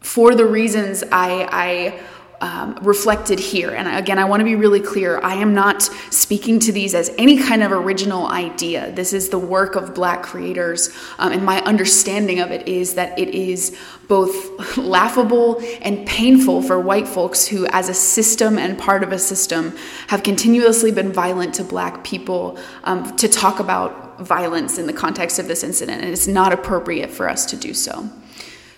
for 0.00 0.34
the 0.34 0.46
reasons 0.46 1.02
I, 1.10 1.48
I 1.50 2.00
um, 2.40 2.78
reflected 2.82 3.38
here. 3.38 3.70
And 3.70 3.88
again, 3.88 4.18
I 4.18 4.24
want 4.24 4.40
to 4.40 4.44
be 4.44 4.56
really 4.56 4.80
clear. 4.80 5.20
I 5.20 5.34
am 5.34 5.54
not 5.54 5.82
speaking 6.10 6.58
to 6.60 6.72
these 6.72 6.94
as 6.94 7.10
any 7.18 7.42
kind 7.42 7.62
of 7.62 7.72
original 7.72 8.26
idea. 8.26 8.92
This 8.92 9.12
is 9.12 9.30
the 9.30 9.38
work 9.38 9.74
of 9.74 9.94
Black 9.94 10.22
creators. 10.22 10.90
Um, 11.18 11.32
and 11.32 11.44
my 11.44 11.60
understanding 11.62 12.40
of 12.40 12.50
it 12.50 12.68
is 12.68 12.94
that 12.94 13.18
it 13.18 13.30
is 13.30 13.76
both 14.08 14.76
laughable 14.76 15.62
and 15.80 16.06
painful 16.06 16.62
for 16.62 16.78
white 16.78 17.08
folks 17.08 17.46
who, 17.46 17.66
as 17.68 17.88
a 17.88 17.94
system 17.94 18.58
and 18.58 18.78
part 18.78 19.02
of 19.02 19.12
a 19.12 19.18
system, 19.18 19.76
have 20.08 20.22
continuously 20.22 20.92
been 20.92 21.12
violent 21.12 21.54
to 21.54 21.64
Black 21.64 22.04
people 22.04 22.58
um, 22.84 23.16
to 23.16 23.28
talk 23.28 23.60
about 23.60 24.20
violence 24.20 24.78
in 24.78 24.86
the 24.86 24.92
context 24.92 25.38
of 25.38 25.48
this 25.48 25.62
incident. 25.62 26.02
And 26.02 26.10
it's 26.10 26.26
not 26.26 26.52
appropriate 26.52 27.10
for 27.10 27.28
us 27.28 27.46
to 27.46 27.56
do 27.56 27.74
so. 27.74 28.08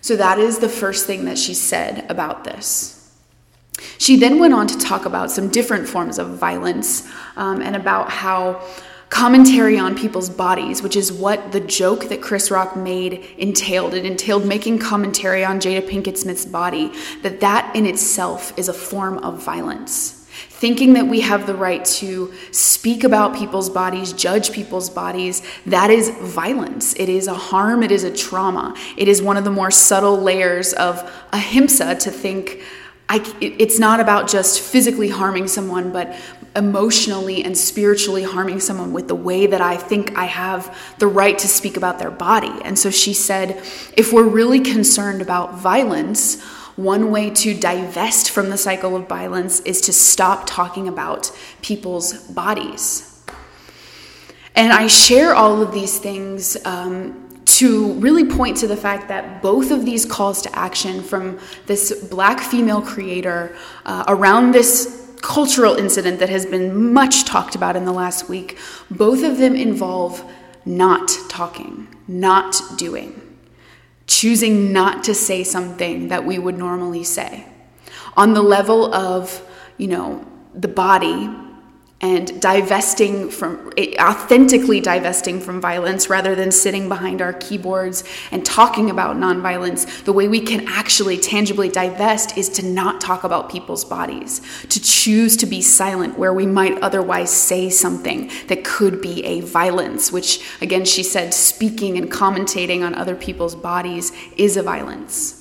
So, 0.00 0.14
that 0.16 0.38
is 0.38 0.58
the 0.60 0.68
first 0.68 1.06
thing 1.06 1.24
that 1.24 1.38
she 1.38 1.54
said 1.54 2.08
about 2.08 2.44
this. 2.44 2.97
She 3.98 4.16
then 4.16 4.38
went 4.38 4.54
on 4.54 4.66
to 4.66 4.78
talk 4.78 5.06
about 5.06 5.30
some 5.30 5.48
different 5.48 5.88
forms 5.88 6.18
of 6.18 6.38
violence 6.38 7.08
um, 7.36 7.62
and 7.62 7.76
about 7.76 8.10
how 8.10 8.62
commentary 9.10 9.78
on 9.78 9.96
people's 9.96 10.28
bodies, 10.28 10.82
which 10.82 10.96
is 10.96 11.12
what 11.12 11.52
the 11.52 11.60
joke 11.60 12.08
that 12.08 12.20
Chris 12.20 12.50
Rock 12.50 12.76
made 12.76 13.24
entailed. 13.38 13.94
It 13.94 14.04
entailed 14.04 14.44
making 14.44 14.80
commentary 14.80 15.44
on 15.44 15.60
Jada 15.60 15.88
Pinkett 15.88 16.18
Smith's 16.18 16.44
body, 16.44 16.92
that 17.22 17.40
that 17.40 17.74
in 17.74 17.86
itself 17.86 18.52
is 18.58 18.68
a 18.68 18.74
form 18.74 19.18
of 19.18 19.42
violence. 19.42 20.14
Thinking 20.50 20.92
that 20.94 21.06
we 21.06 21.20
have 21.20 21.46
the 21.46 21.54
right 21.54 21.84
to 21.84 22.32
speak 22.50 23.04
about 23.04 23.34
people's 23.34 23.70
bodies, 23.70 24.12
judge 24.12 24.52
people's 24.52 24.90
bodies, 24.90 25.42
that 25.66 25.90
is 25.90 26.10
violence. 26.20 26.94
It 26.94 27.08
is 27.08 27.28
a 27.28 27.34
harm, 27.34 27.82
it 27.82 27.90
is 27.90 28.04
a 28.04 28.14
trauma. 28.14 28.76
It 28.96 29.08
is 29.08 29.22
one 29.22 29.36
of 29.36 29.44
the 29.44 29.50
more 29.50 29.70
subtle 29.70 30.16
layers 30.16 30.72
of 30.74 31.10
ahimsa 31.32 31.94
to 31.96 32.10
think 32.10 32.60
I, 33.08 33.24
it's 33.40 33.78
not 33.78 34.00
about 34.00 34.28
just 34.28 34.60
physically 34.60 35.08
harming 35.08 35.48
someone, 35.48 35.92
but 35.92 36.14
emotionally 36.54 37.44
and 37.44 37.56
spiritually 37.56 38.22
harming 38.22 38.60
someone 38.60 38.92
with 38.92 39.08
the 39.08 39.14
way 39.14 39.46
that 39.46 39.60
I 39.60 39.76
think 39.76 40.16
I 40.16 40.24
have 40.24 40.76
the 40.98 41.06
right 41.06 41.38
to 41.38 41.48
speak 41.48 41.76
about 41.76 41.98
their 41.98 42.10
body. 42.10 42.52
And 42.64 42.78
so 42.78 42.90
she 42.90 43.14
said, 43.14 43.50
if 43.96 44.12
we're 44.12 44.28
really 44.28 44.60
concerned 44.60 45.22
about 45.22 45.54
violence, 45.58 46.42
one 46.76 47.10
way 47.10 47.30
to 47.30 47.54
divest 47.54 48.30
from 48.30 48.50
the 48.50 48.58
cycle 48.58 48.94
of 48.94 49.08
violence 49.08 49.60
is 49.60 49.80
to 49.82 49.92
stop 49.92 50.46
talking 50.46 50.86
about 50.86 51.30
people's 51.62 52.12
bodies. 52.12 53.24
And 54.54 54.72
I 54.72 54.86
share 54.86 55.34
all 55.34 55.62
of 55.62 55.72
these 55.72 55.98
things. 55.98 56.56
Um, 56.64 57.27
to 57.58 57.92
really 57.94 58.24
point 58.24 58.56
to 58.56 58.68
the 58.68 58.76
fact 58.76 59.08
that 59.08 59.42
both 59.42 59.72
of 59.72 59.84
these 59.84 60.04
calls 60.04 60.40
to 60.42 60.56
action 60.56 61.02
from 61.02 61.40
this 61.66 62.06
black 62.08 62.38
female 62.38 62.80
creator 62.80 63.56
uh, 63.84 64.04
around 64.06 64.52
this 64.52 65.12
cultural 65.22 65.74
incident 65.74 66.20
that 66.20 66.28
has 66.28 66.46
been 66.46 66.92
much 66.92 67.24
talked 67.24 67.56
about 67.56 67.74
in 67.74 67.84
the 67.84 67.92
last 67.92 68.28
week, 68.28 68.56
both 68.92 69.24
of 69.24 69.38
them 69.38 69.56
involve 69.56 70.22
not 70.64 71.08
talking, 71.28 71.88
not 72.06 72.54
doing, 72.76 73.36
choosing 74.06 74.72
not 74.72 75.02
to 75.02 75.12
say 75.12 75.42
something 75.42 76.06
that 76.06 76.24
we 76.24 76.38
would 76.38 76.56
normally 76.56 77.02
say. 77.02 77.44
On 78.16 78.34
the 78.34 78.42
level 78.42 78.94
of, 78.94 79.42
you 79.78 79.88
know, 79.88 80.24
the 80.54 80.68
body 80.68 81.28
and 82.00 82.40
divesting 82.40 83.28
from 83.28 83.72
authentically 83.98 84.80
divesting 84.80 85.40
from 85.40 85.60
violence 85.60 86.08
rather 86.08 86.36
than 86.36 86.52
sitting 86.52 86.88
behind 86.88 87.20
our 87.20 87.32
keyboards 87.32 88.04
and 88.30 88.46
talking 88.46 88.88
about 88.88 89.16
nonviolence 89.16 90.04
the 90.04 90.12
way 90.12 90.28
we 90.28 90.40
can 90.40 90.66
actually 90.68 91.18
tangibly 91.18 91.68
divest 91.68 92.38
is 92.38 92.48
to 92.48 92.64
not 92.64 93.00
talk 93.00 93.24
about 93.24 93.50
people's 93.50 93.84
bodies 93.84 94.40
to 94.68 94.80
choose 94.80 95.36
to 95.36 95.46
be 95.46 95.60
silent 95.60 96.16
where 96.16 96.32
we 96.32 96.46
might 96.46 96.80
otherwise 96.82 97.30
say 97.30 97.68
something 97.68 98.30
that 98.46 98.62
could 98.62 99.02
be 99.02 99.24
a 99.24 99.40
violence 99.40 100.12
which 100.12 100.40
again 100.60 100.84
she 100.84 101.02
said 101.02 101.34
speaking 101.34 101.98
and 101.98 102.12
commentating 102.12 102.84
on 102.84 102.94
other 102.94 103.16
people's 103.16 103.56
bodies 103.56 104.12
is 104.36 104.56
a 104.56 104.62
violence 104.62 105.37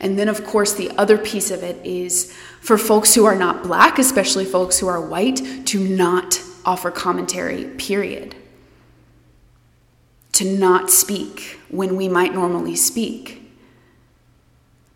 and 0.00 0.18
then 0.18 0.28
of 0.28 0.44
course 0.44 0.74
the 0.74 0.90
other 0.98 1.18
piece 1.18 1.50
of 1.50 1.62
it 1.62 1.84
is 1.84 2.34
for 2.60 2.76
folks 2.76 3.14
who 3.14 3.24
are 3.24 3.36
not 3.36 3.62
black, 3.62 3.98
especially 3.98 4.44
folks 4.44 4.78
who 4.78 4.88
are 4.88 5.00
white, 5.00 5.66
to 5.66 5.80
not 5.80 6.42
offer 6.64 6.90
commentary, 6.90 7.64
period. 7.64 8.34
To 10.32 10.44
not 10.44 10.90
speak 10.90 11.58
when 11.68 11.96
we 11.96 12.08
might 12.08 12.34
normally 12.34 12.76
speak. 12.76 13.42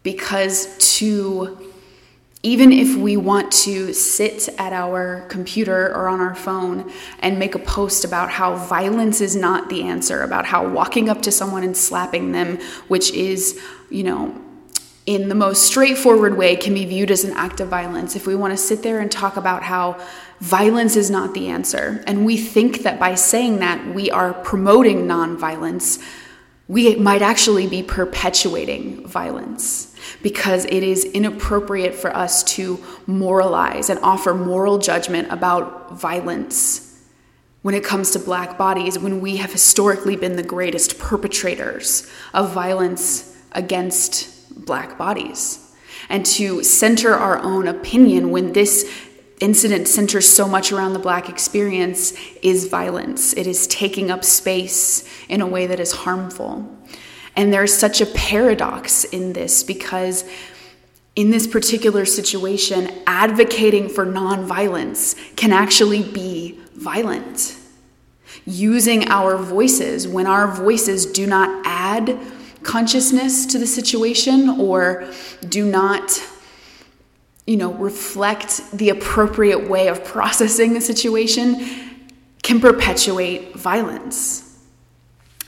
Because 0.02 0.76
to, 0.98 1.72
even 2.42 2.72
if 2.72 2.96
we 2.96 3.16
want 3.16 3.52
to 3.52 3.92
sit 3.92 4.48
at 4.58 4.72
our 4.72 5.26
computer 5.28 5.88
or 5.94 6.08
on 6.08 6.20
our 6.20 6.34
phone 6.34 6.92
and 7.20 7.38
make 7.38 7.54
a 7.54 7.60
post 7.60 8.04
about 8.04 8.28
how 8.28 8.56
violence 8.56 9.20
is 9.20 9.36
not 9.36 9.68
the 9.68 9.82
answer, 9.82 10.22
about 10.22 10.44
how 10.44 10.68
walking 10.68 11.08
up 11.08 11.22
to 11.22 11.32
someone 11.32 11.62
and 11.62 11.76
slapping 11.76 12.32
them, 12.32 12.58
which 12.88 13.12
is, 13.12 13.60
you 13.90 14.02
know, 14.02 14.38
in 15.04 15.28
the 15.28 15.34
most 15.34 15.64
straightforward 15.64 16.36
way 16.36 16.54
can 16.56 16.74
be 16.74 16.84
viewed 16.84 17.10
as 17.10 17.24
an 17.24 17.32
act 17.34 17.60
of 17.60 17.68
violence. 17.68 18.14
If 18.14 18.26
we 18.26 18.36
want 18.36 18.52
to 18.52 18.56
sit 18.56 18.82
there 18.82 19.00
and 19.00 19.10
talk 19.10 19.36
about 19.36 19.62
how 19.62 20.00
violence 20.42 20.96
is 20.96 21.10
not 21.10 21.34
the 21.34 21.48
answer 21.48 22.02
and 22.06 22.26
we 22.26 22.36
think 22.36 22.82
that 22.82 22.98
by 22.98 23.14
saying 23.14 23.60
that 23.60 23.94
we 23.94 24.10
are 24.10 24.34
promoting 24.34 25.06
nonviolence 25.06 26.02
we 26.66 26.96
might 26.96 27.22
actually 27.22 27.68
be 27.68 27.82
perpetuating 27.82 29.06
violence 29.06 29.94
because 30.22 30.64
it 30.64 30.82
is 30.82 31.04
inappropriate 31.04 31.94
for 31.94 32.14
us 32.16 32.42
to 32.42 32.82
moralize 33.06 33.88
and 33.88 34.00
offer 34.00 34.34
moral 34.34 34.78
judgment 34.78 35.30
about 35.30 35.92
violence 35.92 37.00
when 37.62 37.74
it 37.74 37.84
comes 37.84 38.10
to 38.10 38.18
black 38.18 38.58
bodies 38.58 38.98
when 38.98 39.20
we 39.20 39.36
have 39.36 39.52
historically 39.52 40.16
been 40.16 40.34
the 40.34 40.42
greatest 40.42 40.98
perpetrators 40.98 42.10
of 42.34 42.52
violence 42.52 43.36
against 43.52 44.31
black 44.56 44.98
bodies 44.98 45.74
and 46.08 46.24
to 46.26 46.62
center 46.62 47.14
our 47.14 47.38
own 47.38 47.68
opinion 47.68 48.30
when 48.30 48.52
this 48.52 48.90
incident 49.40 49.88
centers 49.88 50.28
so 50.28 50.46
much 50.46 50.70
around 50.70 50.92
the 50.92 50.98
black 50.98 51.28
experience 51.28 52.12
is 52.42 52.68
violence. 52.68 53.32
It 53.32 53.46
is 53.46 53.66
taking 53.66 54.10
up 54.10 54.24
space 54.24 55.08
in 55.28 55.40
a 55.40 55.46
way 55.46 55.66
that 55.66 55.80
is 55.80 55.92
harmful. 55.92 56.78
And 57.34 57.52
there's 57.52 57.76
such 57.76 58.00
a 58.00 58.06
paradox 58.06 59.04
in 59.04 59.32
this 59.32 59.64
because 59.64 60.24
in 61.16 61.30
this 61.30 61.46
particular 61.46 62.04
situation, 62.04 62.90
advocating 63.06 63.88
for 63.88 64.06
nonviolence 64.06 65.16
can 65.36 65.52
actually 65.52 66.02
be 66.02 66.58
violent. 66.74 67.56
Using 68.44 69.08
our 69.08 69.36
voices 69.36 70.06
when 70.06 70.26
our 70.26 70.46
voices 70.48 71.04
do 71.04 71.26
not 71.26 71.66
add 71.66 72.18
consciousness 72.62 73.46
to 73.46 73.58
the 73.58 73.66
situation 73.66 74.48
or 74.48 75.10
do 75.48 75.64
not 75.64 76.22
you 77.46 77.56
know 77.56 77.72
reflect 77.74 78.70
the 78.72 78.88
appropriate 78.90 79.68
way 79.68 79.88
of 79.88 80.04
processing 80.04 80.74
the 80.74 80.80
situation 80.80 81.56
can 82.42 82.60
perpetuate 82.60 83.54
violence 83.54 84.52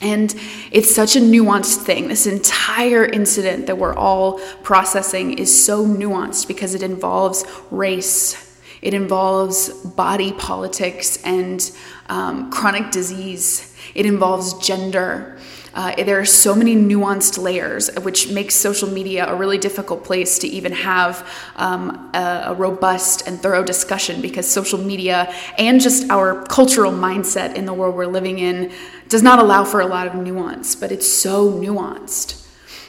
and 0.05 0.35
it's 0.71 0.95
such 0.95 1.17
a 1.17 1.21
nuanced 1.21 1.79
thing. 1.79 2.09
This 2.09 2.27
entire 2.27 3.07
incident 3.07 3.67
that 3.67 3.79
we're 3.79 3.95
all 3.95 4.39
processing 4.63 5.39
is 5.39 5.65
so 5.65 5.87
nuanced 5.87 6.47
because 6.47 6.75
it 6.75 6.83
involves 6.83 7.45
race, 7.71 8.61
it 8.83 8.93
involves 8.93 9.71
body 9.71 10.33
politics 10.33 11.23
and 11.25 11.71
um, 12.11 12.51
chronic 12.51 12.91
disease, 12.91 13.75
it 13.95 14.05
involves 14.05 14.53
gender, 14.55 15.39
uh, 15.75 15.95
there 16.05 16.21
are 16.21 16.25
so 16.25 16.55
many 16.55 16.77
nuanced 16.77 17.37
layers, 17.37 17.91
which 18.03 18.31
makes 18.31 18.55
social 18.55 18.89
media 18.89 19.27
a 19.29 19.35
really 19.35 19.59
difficult 19.59 20.05
place 20.05 20.39
to 20.39 20.47
even 20.47 20.73
have 20.73 21.29
um, 21.57 22.11
a, 22.15 22.45
a 22.47 22.55
robust 22.55 23.27
and 23.27 23.41
thorough 23.41 23.65
discussion 23.65 24.21
because 24.21 24.51
social 24.51 24.79
media 24.79 25.35
and 25.59 25.81
just 25.81 26.09
our 26.11 26.45
cultural 26.47 26.93
mindset 26.93 27.55
in 27.55 27.67
the 27.67 27.75
world 27.75 27.97
we're 27.97 28.07
living 28.07 28.39
in 28.39 28.73
does 29.09 29.23
not 29.23 29.39
allow 29.39 29.65
for 29.65 29.81
a 29.81 29.87
lot 29.87 30.07
of 30.07 30.15
nuance, 30.15 30.77
but 30.77 30.93
it's 30.93 31.11
so 31.11 31.51
nuanced. 31.51 32.41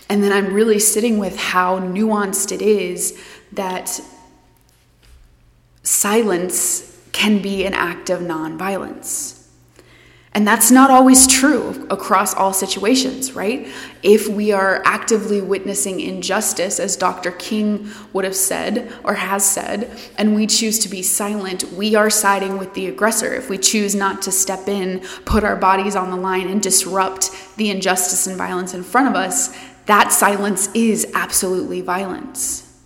And 0.08 0.24
then 0.24 0.32
I'm 0.32 0.54
really 0.54 0.80
sitting 0.80 1.18
with 1.18 1.38
how 1.38 1.80
nuanced 1.80 2.51
it 2.51 2.62
is 2.62 3.20
that 3.54 4.00
silence 5.82 7.00
can 7.12 7.42
be 7.42 7.65
an 7.65 7.74
act 7.74 8.10
of 8.10 8.20
nonviolence. 8.20 9.35
And 10.36 10.46
that's 10.46 10.70
not 10.70 10.92
always 10.92 11.27
true 11.27 11.88
across 11.89 12.34
all 12.34 12.51
situations, 12.51 13.32
right? 13.34 13.70
If 14.04 14.27
we 14.27 14.51
are 14.51 14.82
actively 14.84 15.39
witnessing 15.39 16.01
injustice, 16.01 16.77
as 16.77 16.98
Dr. 16.98 17.32
King 17.32 17.89
would 18.12 18.25
have 18.25 18.36
said 18.36 18.92
or 19.06 19.13
has 19.13 19.50
said, 19.50 19.89
and 20.18 20.36
we 20.36 20.46
choose 20.46 20.77
to 20.80 20.89
be 20.89 21.01
silent, 21.01 21.72
we 21.72 21.96
are 21.96 22.10
siding 22.10 22.58
with 22.58 22.74
the 22.74 22.88
aggressor. 22.88 23.34
If 23.34 23.50
we 23.50 23.58
choose 23.58 23.96
not 23.96 24.22
to 24.24 24.32
step 24.34 24.68
in, 24.68 25.00
put 25.24 25.46
our 25.46 25.56
bodies 25.56 25.96
on 25.96 26.12
the 26.12 26.18
line, 26.18 26.50
and 26.50 26.62
disrupt 26.62 27.32
the 27.56 27.70
injustice 27.70 28.27
and 28.27 28.36
violence 28.36 28.74
in 28.74 28.84
front 28.84 29.08
of 29.08 29.15
us, 29.15 29.58
that 29.86 30.12
silence 30.12 30.68
is 30.74 31.10
absolutely 31.15 31.80
violence. 31.80 32.77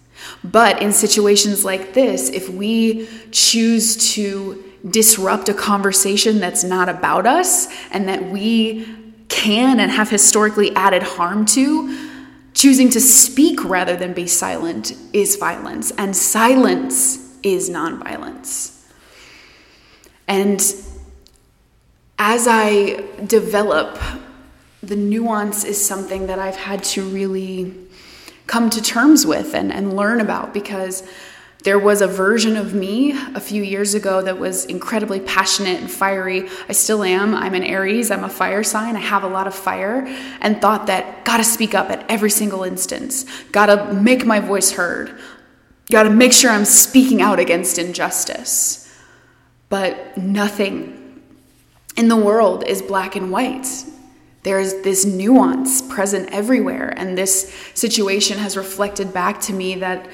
But 0.44 0.84
in 0.84 0.94
situations 0.94 1.66
like 1.66 1.96
this, 1.96 2.30
if 2.30 2.48
we 2.48 3.08
choose 3.32 4.14
to 4.14 4.69
disrupt 4.88 5.50
a 5.50 5.54
conversation 5.54 6.40
that's 6.40 6.64
not 6.64 6.90
about 6.90 7.26
us 7.26 7.68
and 7.92 8.08
that 8.08 8.30
we 8.30 8.88
can 9.28 9.80
and 9.80 9.92
have 9.92 10.10
historically 10.10 10.76
added 10.76 11.04
harm 11.04 11.46
to, 11.46 12.10
choosing 12.54 12.90
to 12.90 13.00
speak 13.00 13.64
rather 13.64 13.96
than 13.96 14.14
be 14.14 14.28
silent 14.28 14.94
is 15.14 15.36
violence, 15.36 15.92
and 15.92 16.16
silence 16.16 17.38
is 17.44 17.70
nonviolence. 17.70 18.76
And 20.28 20.62
as 22.18 22.48
I 22.48 23.04
develop, 23.26 23.98
the 24.84 24.96
nuance 24.96 25.64
is 25.64 25.84
something 25.84 26.28
that 26.28 26.40
I've 26.40 26.56
had 26.56 26.84
to 26.86 27.04
really 27.04 27.74
come 28.48 28.70
to 28.72 28.82
terms 28.82 29.26
with 29.26 29.54
and, 29.54 29.72
and 29.72 29.96
learn 29.96 30.20
about 30.20 30.54
because 30.54 31.08
there 31.64 31.78
was 31.78 32.02
a 32.02 32.08
version 32.08 32.56
of 32.56 32.74
me 32.74 33.12
a 33.12 33.40
few 33.40 33.62
years 33.62 33.94
ago 33.94 34.22
that 34.22 34.40
was 34.40 34.64
incredibly 34.66 35.20
passionate 35.20 35.82
and 35.82 35.92
fiery. 35.92 36.48
I 36.70 36.72
still 36.72 37.04
am. 37.04 37.36
I'm 37.36 37.54
an 37.54 37.64
Aries, 37.64 38.12
I'm 38.12 38.24
a 38.24 38.30
fire 38.30 38.64
sign. 38.64 38.96
I 38.96 39.02
have 39.02 39.24
a 39.24 39.28
lot 39.28 39.46
of 39.46 39.54
fire, 39.54 40.06
and 40.40 40.62
thought 40.62 40.88
that 40.88 41.26
gotta 41.26 41.44
speak 41.44 41.76
up 41.76 41.90
at 41.90 42.06
every 42.10 42.30
single 42.30 42.64
instance, 42.64 43.26
gotta 43.52 43.94
make 43.94 44.26
my 44.26 44.40
voice 44.40 44.72
heard, 44.72 45.20
gotta 45.92 46.10
make 46.10 46.32
sure 46.32 46.50
I'm 46.50 46.66
speaking 46.66 47.22
out 47.22 47.40
against 47.40 47.78
injustice. 47.78 48.86
But 49.68 50.18
nothing 50.18 51.22
in 51.98 52.08
the 52.08 52.16
world 52.16 52.64
is 52.66 52.82
black 52.82 53.18
and 53.18 53.32
white. 53.32 53.68
There's 54.44 54.82
this 54.84 55.06
nuance 55.06 55.82
present 55.82 56.30
everywhere, 56.32 56.94
and 56.96 57.18
this 57.18 57.54
situation 57.74 58.38
has 58.38 58.56
reflected 58.56 59.14
back 59.14 59.42
to 59.42 59.54
me 59.54 59.76
that 59.76 60.08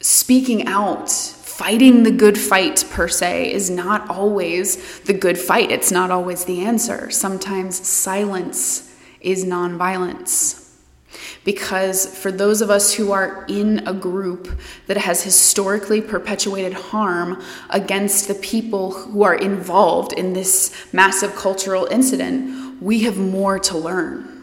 speaking 0.00 0.66
out, 0.66 1.10
fighting 1.10 2.02
the 2.02 2.10
good 2.10 2.38
fight 2.38 2.84
per 2.90 3.08
se, 3.08 3.52
is 3.52 3.70
not 3.70 4.08
always 4.10 5.00
the 5.00 5.14
good 5.14 5.38
fight. 5.38 5.70
It's 5.70 5.90
not 5.90 6.10
always 6.10 6.44
the 6.44 6.64
answer. 6.64 7.10
Sometimes 7.10 7.86
silence 7.86 8.94
is 9.20 9.44
nonviolence. 9.44 10.62
Because 11.44 12.06
for 12.18 12.30
those 12.30 12.60
of 12.60 12.70
us 12.70 12.92
who 12.92 13.12
are 13.12 13.46
in 13.48 13.86
a 13.86 13.94
group 13.94 14.48
that 14.86 14.96
has 14.96 15.22
historically 15.22 16.00
perpetuated 16.00 16.74
harm 16.74 17.42
against 17.70 18.28
the 18.28 18.34
people 18.34 18.92
who 18.92 19.22
are 19.22 19.36
involved 19.36 20.12
in 20.12 20.32
this 20.32 20.92
massive 20.92 21.34
cultural 21.36 21.86
incident, 21.86 22.82
we 22.82 23.04
have 23.04 23.16
more 23.16 23.58
to 23.60 23.78
learn 23.78 24.35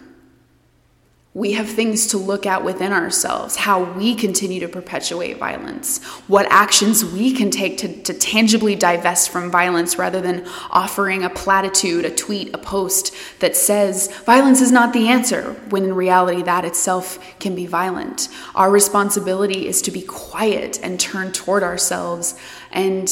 we 1.35 1.53
have 1.53 1.67
things 1.67 2.07
to 2.07 2.17
look 2.17 2.45
at 2.45 2.63
within 2.63 2.93
ourselves, 2.93 3.55
how 3.55 3.83
we 3.93 4.13
continue 4.13 4.59
to 4.59 4.67
perpetuate 4.67 5.37
violence, 5.37 6.03
what 6.27 6.45
actions 6.51 7.03
we 7.03 7.33
can 7.33 7.49
take 7.49 7.77
to, 7.79 8.01
to, 8.03 8.13
tangibly 8.13 8.75
divest 8.75 9.31
from 9.31 9.49
violence 9.49 9.97
rather 9.97 10.21
than 10.21 10.45
offering 10.69 11.23
a 11.23 11.29
platitude, 11.31 12.05
a 12.05 12.11
tweet, 12.13 12.53
a 12.53 12.57
post 12.59 13.15
that 13.39 13.55
says 13.55 14.15
violence 14.25 14.61
is 14.61 14.71
not 14.71 14.93
the 14.93 15.07
answer, 15.07 15.53
when 15.69 15.83
in 15.83 15.95
reality 15.95 16.43
that 16.43 16.65
itself 16.65 17.17
can 17.39 17.55
be 17.55 17.65
violent. 17.65 18.29
Our 18.53 18.69
responsibility 18.69 19.67
is 19.67 19.81
to 19.83 19.91
be 19.91 20.03
quiet 20.03 20.79
and 20.83 20.99
turn 20.99 21.31
toward 21.31 21.63
ourselves 21.63 22.39
and 22.71 23.11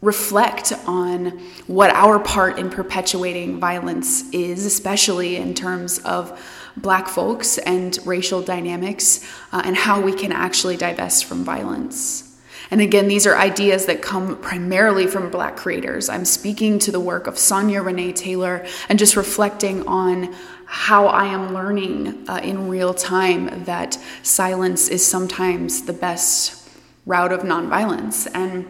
reflect 0.00 0.72
on 0.86 1.26
what 1.68 1.90
our 1.94 2.18
part 2.18 2.58
in 2.58 2.68
perpetuating 2.68 3.60
violence 3.60 4.28
is, 4.32 4.66
especially 4.66 5.36
in 5.36 5.54
terms 5.54 6.00
of 6.00 6.36
black 6.76 7.08
folks 7.08 7.58
and 7.58 7.98
racial 8.04 8.42
dynamics 8.42 9.28
uh, 9.52 9.62
and 9.64 9.76
how 9.76 10.00
we 10.00 10.12
can 10.12 10.32
actually 10.32 10.76
divest 10.76 11.24
from 11.24 11.44
violence. 11.44 12.28
And 12.70 12.80
again, 12.80 13.06
these 13.06 13.26
are 13.26 13.36
ideas 13.36 13.84
that 13.86 14.00
come 14.00 14.38
primarily 14.38 15.06
from 15.06 15.30
black 15.30 15.56
creators. 15.56 16.08
I'm 16.08 16.24
speaking 16.24 16.78
to 16.80 16.90
the 16.90 17.00
work 17.00 17.26
of 17.26 17.38
Sonya 17.38 17.82
Renee 17.82 18.12
Taylor 18.12 18.64
and 18.88 18.98
just 18.98 19.14
reflecting 19.14 19.86
on 19.86 20.34
how 20.64 21.06
I 21.06 21.26
am 21.26 21.52
learning 21.52 22.26
uh, 22.30 22.40
in 22.42 22.68
real 22.68 22.94
time 22.94 23.64
that 23.64 23.98
silence 24.22 24.88
is 24.88 25.06
sometimes 25.06 25.82
the 25.82 25.92
best 25.92 26.66
route 27.04 27.30
of 27.30 27.40
nonviolence. 27.40 28.26
And 28.32 28.66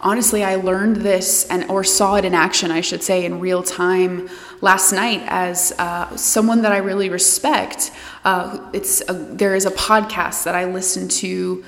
honestly, 0.00 0.44
I 0.44 0.54
learned 0.54 0.98
this 0.98 1.44
and 1.48 1.68
or 1.68 1.82
saw 1.82 2.14
it 2.14 2.24
in 2.24 2.34
action, 2.34 2.70
I 2.70 2.82
should 2.82 3.02
say, 3.02 3.24
in 3.24 3.40
real 3.40 3.64
time 3.64 4.28
last 4.60 4.92
night 4.92 5.22
as 5.26 5.72
uh, 5.78 6.14
someone 6.16 6.62
that 6.62 6.72
I 6.72 6.78
really 6.78 7.08
respect. 7.08 7.90
Uh, 8.24 8.70
it's 8.72 9.02
a, 9.08 9.12
there 9.12 9.54
is 9.54 9.66
a 9.66 9.70
podcast 9.70 10.44
that 10.44 10.54
I 10.54 10.66
listen 10.66 11.08
to 11.08 11.64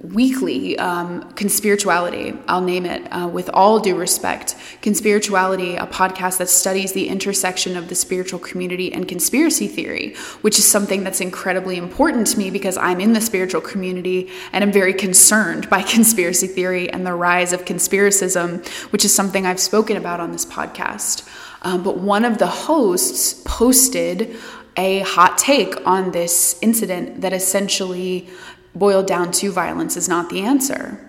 weekly 0.00 0.76
um, 0.78 1.22
conspirituality 1.34 2.38
i'll 2.48 2.60
name 2.60 2.84
it 2.84 3.06
uh, 3.12 3.28
with 3.28 3.48
all 3.54 3.78
due 3.78 3.96
respect 3.96 4.56
conspirituality 4.82 5.80
a 5.80 5.86
podcast 5.86 6.38
that 6.38 6.48
studies 6.48 6.92
the 6.92 7.08
intersection 7.08 7.76
of 7.76 7.88
the 7.88 7.94
spiritual 7.94 8.40
community 8.40 8.92
and 8.92 9.06
conspiracy 9.06 9.68
theory 9.68 10.14
which 10.40 10.58
is 10.58 10.64
something 10.66 11.04
that's 11.04 11.20
incredibly 11.20 11.76
important 11.76 12.26
to 12.26 12.36
me 12.38 12.50
because 12.50 12.76
i'm 12.76 13.00
in 13.00 13.12
the 13.12 13.20
spiritual 13.20 13.60
community 13.60 14.28
and 14.52 14.64
i'm 14.64 14.72
very 14.72 14.92
concerned 14.92 15.70
by 15.70 15.80
conspiracy 15.96 16.48
theory 16.48 16.90
and 16.90 17.06
the 17.06 17.14
rise 17.14 17.52
of 17.52 17.64
conspiracism 17.64 18.66
which 18.90 19.04
is 19.04 19.14
something 19.14 19.46
i've 19.46 19.60
spoken 19.60 19.96
about 19.96 20.18
on 20.18 20.32
this 20.32 20.44
podcast 20.44 21.26
um, 21.64 21.82
but 21.82 21.98
one 21.98 22.24
of 22.24 22.38
the 22.38 22.46
hosts 22.46 23.42
posted 23.44 24.36
a 24.76 25.00
hot 25.00 25.38
take 25.38 25.86
on 25.86 26.10
this 26.10 26.58
incident 26.60 27.20
that 27.20 27.32
essentially 27.32 28.28
boiled 28.74 29.06
down 29.06 29.32
to 29.32 29.50
violence 29.50 29.96
is 29.96 30.08
not 30.08 30.28
the 30.30 30.40
answer. 30.40 31.00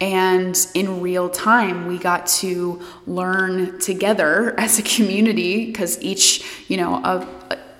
And 0.00 0.58
in 0.74 1.00
real 1.00 1.30
time, 1.30 1.86
we 1.86 1.98
got 1.98 2.26
to 2.38 2.82
learn 3.06 3.78
together 3.78 4.54
as 4.58 4.78
a 4.78 4.82
community 4.82 5.66
because 5.66 6.02
each, 6.02 6.44
you 6.68 6.76
know, 6.76 6.96
uh, 6.96 7.26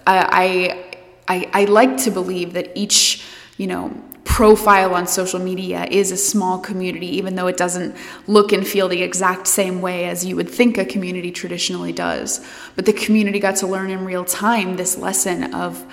I, 0.07 0.97
I, 1.29 1.51
I 1.53 1.65
like 1.65 1.97
to 2.05 2.11
believe 2.11 2.53
that 2.53 2.71
each, 2.77 3.25
you 3.57 3.67
know, 3.67 3.91
profile 4.25 4.95
on 4.95 5.07
social 5.07 5.41
media 5.41 5.85
is 5.91 6.13
a 6.13 6.17
small 6.17 6.59
community, 6.59 7.09
even 7.17 7.35
though 7.35 7.49
it 7.49 7.57
doesn't 7.57 7.97
look 8.27 8.53
and 8.53 8.67
feel 8.67 8.89
the 8.89 9.03
exact 9.03 9.47
same 9.47 9.81
way 9.81 10.05
as 10.05 10.25
you 10.25 10.37
would 10.37 10.49
think 10.49 10.79
a 10.79 10.85
community 10.85 11.31
traditionally 11.31 11.93
does. 11.93 12.45
But 12.77 12.87
the 12.87 12.93
community 12.93 13.41
got 13.41 13.57
to 13.57 13.67
learn 13.67 13.91
in 13.91 14.05
real 14.05 14.25
time 14.25 14.77
this 14.77 14.97
lesson 14.97 15.55
of 15.55 15.85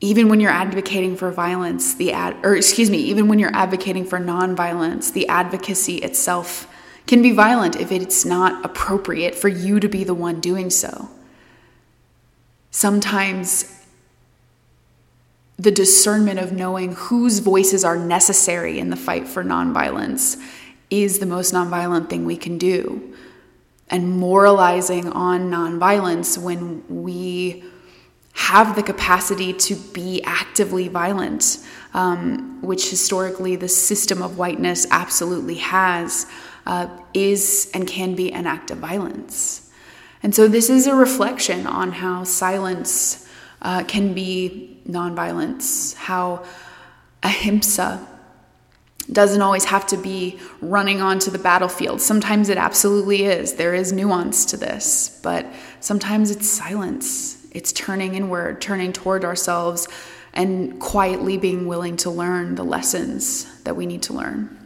even 0.00 0.28
when 0.28 0.40
you're 0.40 0.50
advocating 0.50 1.16
for 1.16 1.30
violence, 1.30 1.94
the 1.94 2.12
ad, 2.12 2.36
or 2.42 2.56
excuse 2.56 2.90
me, 2.90 2.98
even 2.98 3.28
when 3.28 3.38
you're 3.38 3.54
advocating 3.54 4.04
for 4.04 4.18
nonviolence, 4.18 5.12
the 5.12 5.26
advocacy 5.28 5.96
itself 5.98 6.68
can 7.06 7.22
be 7.22 7.30
violent 7.30 7.76
if 7.76 7.92
it's 7.92 8.24
not 8.24 8.64
appropriate 8.64 9.34
for 9.34 9.48
you 9.48 9.80
to 9.80 9.88
be 9.88 10.04
the 10.04 10.14
one 10.14 10.40
doing 10.40 10.68
so. 10.68 11.08
Sometimes 12.70 13.83
the 15.58 15.70
discernment 15.70 16.40
of 16.40 16.52
knowing 16.52 16.92
whose 16.94 17.38
voices 17.38 17.84
are 17.84 17.96
necessary 17.96 18.78
in 18.78 18.90
the 18.90 18.96
fight 18.96 19.28
for 19.28 19.44
nonviolence 19.44 20.40
is 20.90 21.18
the 21.18 21.26
most 21.26 21.54
nonviolent 21.54 22.10
thing 22.10 22.24
we 22.24 22.36
can 22.36 22.58
do. 22.58 23.14
And 23.88 24.18
moralizing 24.18 25.12
on 25.12 25.50
nonviolence 25.50 26.38
when 26.38 26.82
we 26.88 27.64
have 28.32 28.74
the 28.74 28.82
capacity 28.82 29.52
to 29.52 29.76
be 29.76 30.22
actively 30.24 30.88
violent, 30.88 31.58
um, 31.92 32.60
which 32.62 32.90
historically 32.90 33.54
the 33.54 33.68
system 33.68 34.22
of 34.22 34.36
whiteness 34.36 34.86
absolutely 34.90 35.56
has, 35.56 36.26
uh, 36.66 36.88
is 37.12 37.70
and 37.74 37.86
can 37.86 38.16
be 38.16 38.32
an 38.32 38.46
act 38.46 38.72
of 38.72 38.78
violence. 38.78 39.70
And 40.22 40.34
so 40.34 40.48
this 40.48 40.68
is 40.68 40.86
a 40.86 40.94
reflection 40.94 41.66
on 41.66 41.92
how 41.92 42.24
silence 42.24 43.28
uh, 43.62 43.84
can 43.84 44.14
be 44.14 44.73
nonviolence, 44.88 45.94
how 45.94 46.44
ahimsa 47.22 48.06
doesn't 49.12 49.42
always 49.42 49.64
have 49.64 49.86
to 49.88 49.96
be 49.96 50.38
running 50.60 51.02
onto 51.02 51.30
the 51.30 51.38
battlefield. 51.38 52.00
Sometimes 52.00 52.48
it 52.48 52.56
absolutely 52.56 53.24
is. 53.24 53.54
There 53.54 53.74
is 53.74 53.92
nuance 53.92 54.46
to 54.46 54.56
this, 54.56 55.20
but 55.22 55.46
sometimes 55.80 56.30
it's 56.30 56.48
silence. 56.48 57.46
It's 57.52 57.72
turning 57.72 58.14
inward, 58.14 58.60
turning 58.60 58.92
toward 58.92 59.24
ourselves, 59.24 59.88
and 60.32 60.80
quietly 60.80 61.36
being 61.36 61.66
willing 61.66 61.96
to 61.98 62.10
learn 62.10 62.54
the 62.54 62.64
lessons 62.64 63.62
that 63.62 63.76
we 63.76 63.86
need 63.86 64.02
to 64.04 64.12
learn. 64.12 64.58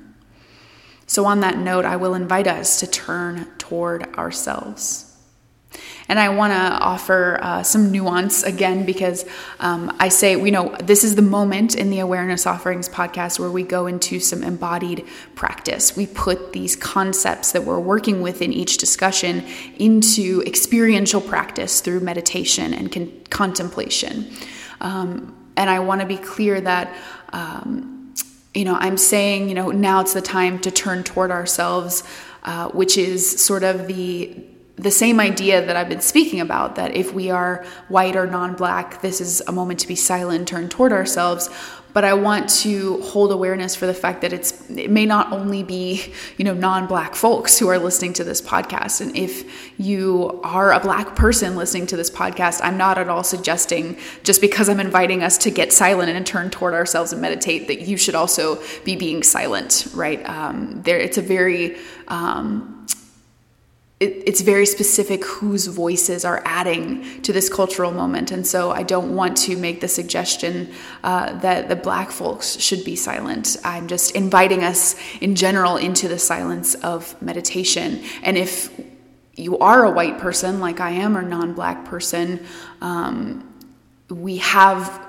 So, 1.06 1.24
on 1.24 1.40
that 1.40 1.58
note, 1.58 1.84
I 1.84 1.96
will 1.96 2.14
invite 2.14 2.46
us 2.46 2.80
to 2.80 2.86
turn 2.86 3.46
toward 3.58 4.14
ourselves. 4.16 5.07
And 6.08 6.18
I 6.18 6.30
want 6.30 6.52
to 6.52 6.58
offer 6.58 7.38
uh, 7.42 7.62
some 7.62 7.92
nuance 7.92 8.42
again 8.42 8.86
because 8.86 9.26
um, 9.60 9.94
I 10.00 10.08
say, 10.08 10.32
you 10.32 10.50
know, 10.50 10.74
this 10.82 11.04
is 11.04 11.16
the 11.16 11.22
moment 11.22 11.74
in 11.74 11.90
the 11.90 11.98
Awareness 11.98 12.46
Offerings 12.46 12.88
podcast 12.88 13.38
where 13.38 13.50
we 13.50 13.62
go 13.62 13.86
into 13.86 14.18
some 14.18 14.42
embodied 14.42 15.06
practice. 15.34 15.96
We 15.96 16.06
put 16.06 16.52
these 16.52 16.74
concepts 16.76 17.52
that 17.52 17.64
we're 17.64 17.78
working 17.78 18.22
with 18.22 18.40
in 18.40 18.52
each 18.52 18.78
discussion 18.78 19.44
into 19.76 20.42
experiential 20.46 21.20
practice 21.20 21.80
through 21.80 22.00
meditation 22.00 22.72
and 22.72 22.90
con- 22.90 23.12
contemplation. 23.28 24.30
Um, 24.80 25.36
and 25.56 25.68
I 25.68 25.80
want 25.80 26.00
to 26.00 26.06
be 26.06 26.16
clear 26.16 26.60
that. 26.60 26.94
Um, 27.32 27.94
you 28.54 28.64
know, 28.64 28.74
I'm 28.74 28.96
saying, 28.96 29.48
you 29.48 29.54
know, 29.54 29.70
now 29.70 30.00
it's 30.00 30.14
the 30.14 30.22
time 30.22 30.58
to 30.60 30.70
turn 30.70 31.04
toward 31.04 31.30
ourselves, 31.30 32.02
uh, 32.42 32.70
which 32.70 32.96
is 32.96 33.40
sort 33.40 33.62
of 33.62 33.86
the 33.86 34.34
the 34.78 34.90
same 34.90 35.18
idea 35.18 35.64
that 35.64 35.76
I've 35.76 35.88
been 35.88 36.00
speaking 36.00 36.40
about 36.40 36.76
that 36.76 36.94
if 36.94 37.12
we 37.12 37.30
are 37.30 37.64
white 37.88 38.14
or 38.14 38.26
non 38.26 38.54
black, 38.54 39.02
this 39.02 39.20
is 39.20 39.42
a 39.46 39.52
moment 39.52 39.80
to 39.80 39.88
be 39.88 39.96
silent, 39.96 40.46
turn 40.48 40.68
toward 40.68 40.92
ourselves. 40.92 41.50
But 41.94 42.04
I 42.04 42.14
want 42.14 42.48
to 42.60 43.00
hold 43.00 43.32
awareness 43.32 43.74
for 43.74 43.86
the 43.86 43.94
fact 43.94 44.20
that 44.20 44.32
it's 44.32 44.70
it 44.70 44.90
may 44.90 45.04
not 45.04 45.32
only 45.32 45.64
be, 45.64 46.12
you 46.36 46.44
know, 46.44 46.52
non-black 46.54 47.16
folks 47.16 47.58
who 47.58 47.66
are 47.68 47.78
listening 47.78 48.12
to 48.12 48.24
this 48.24 48.40
podcast. 48.40 49.00
And 49.00 49.16
if 49.16 49.80
you 49.80 50.38
are 50.44 50.72
a 50.72 50.78
black 50.78 51.16
person 51.16 51.56
listening 51.56 51.86
to 51.86 51.96
this 51.96 52.10
podcast, 52.10 52.60
I'm 52.62 52.76
not 52.76 52.98
at 52.98 53.08
all 53.08 53.24
suggesting 53.24 53.96
just 54.22 54.40
because 54.40 54.68
I'm 54.68 54.80
inviting 54.80 55.24
us 55.24 55.38
to 55.38 55.50
get 55.50 55.72
silent 55.72 56.10
and 56.10 56.24
turn 56.26 56.50
toward 56.50 56.74
ourselves 56.74 57.12
and 57.12 57.22
meditate 57.22 57.66
that 57.66 57.80
you 57.80 57.96
should 57.96 58.14
also 58.14 58.62
be 58.84 58.94
being 58.94 59.22
silent, 59.22 59.88
right? 59.92 60.22
Um, 60.28 60.82
there, 60.82 60.98
it's 60.98 61.18
a 61.18 61.22
very 61.22 61.78
um, 62.06 62.86
it, 64.00 64.22
it's 64.26 64.42
very 64.42 64.66
specific 64.66 65.24
whose 65.24 65.66
voices 65.66 66.24
are 66.24 66.40
adding 66.44 67.20
to 67.22 67.32
this 67.32 67.48
cultural 67.48 67.90
moment. 67.90 68.30
And 68.30 68.46
so 68.46 68.70
I 68.70 68.84
don't 68.84 69.14
want 69.14 69.36
to 69.38 69.56
make 69.56 69.80
the 69.80 69.88
suggestion 69.88 70.70
uh, 71.02 71.38
that 71.40 71.68
the 71.68 71.76
black 71.76 72.10
folks 72.10 72.60
should 72.60 72.84
be 72.84 72.94
silent. 72.94 73.56
I'm 73.64 73.88
just 73.88 74.12
inviting 74.12 74.62
us 74.62 74.94
in 75.20 75.34
general 75.34 75.76
into 75.76 76.06
the 76.06 76.18
silence 76.18 76.74
of 76.76 77.20
meditation. 77.20 78.04
And 78.22 78.38
if 78.38 78.70
you 79.34 79.58
are 79.58 79.84
a 79.84 79.90
white 79.90 80.18
person, 80.18 80.60
like 80.60 80.80
I 80.80 80.90
am, 80.90 81.16
or 81.16 81.22
non 81.22 81.54
black 81.54 81.84
person, 81.84 82.44
um, 82.80 83.52
we 84.08 84.38
have 84.38 85.06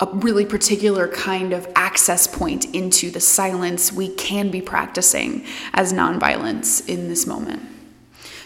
a 0.00 0.06
really 0.06 0.44
particular 0.44 1.08
kind 1.08 1.52
of 1.52 1.68
access 1.76 2.26
point 2.26 2.74
into 2.74 3.10
the 3.10 3.20
silence 3.20 3.92
we 3.92 4.08
can 4.08 4.50
be 4.50 4.60
practicing 4.60 5.44
as 5.74 5.92
nonviolence 5.92 6.88
in 6.88 7.08
this 7.08 7.26
moment. 7.26 7.62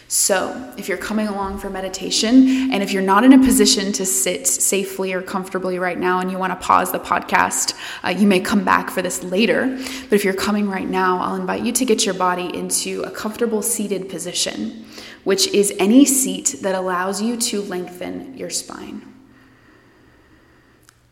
So, 0.09 0.73
if 0.77 0.87
you're 0.87 0.97
coming 0.97 1.27
along 1.27 1.57
for 1.57 1.69
meditation 1.69 2.71
and 2.71 2.81
if 2.81 2.93
you're 2.93 3.03
not 3.03 3.25
in 3.25 3.33
a 3.33 3.39
position 3.39 3.91
to 3.93 4.05
sit 4.05 4.47
safely 4.47 5.11
or 5.11 5.21
comfortably 5.21 5.79
right 5.79 5.99
now 5.99 6.21
and 6.21 6.31
you 6.31 6.37
want 6.37 6.57
to 6.57 6.65
pause 6.65 6.93
the 6.93 6.99
podcast, 6.99 7.73
uh, 8.05 8.09
you 8.09 8.25
may 8.25 8.39
come 8.39 8.63
back 8.63 8.89
for 8.89 9.01
this 9.01 9.21
later. 9.21 9.65
But 9.65 10.13
if 10.13 10.23
you're 10.23 10.33
coming 10.33 10.69
right 10.69 10.87
now, 10.87 11.19
I'll 11.19 11.35
invite 11.35 11.63
you 11.63 11.73
to 11.73 11.83
get 11.83 12.05
your 12.05 12.15
body 12.15 12.55
into 12.55 13.03
a 13.03 13.11
comfortable 13.11 13.61
seated 13.61 14.07
position, 14.07 14.85
which 15.25 15.47
is 15.47 15.73
any 15.77 16.05
seat 16.05 16.55
that 16.61 16.73
allows 16.73 17.21
you 17.21 17.35
to 17.35 17.61
lengthen 17.63 18.37
your 18.37 18.49
spine. 18.49 19.16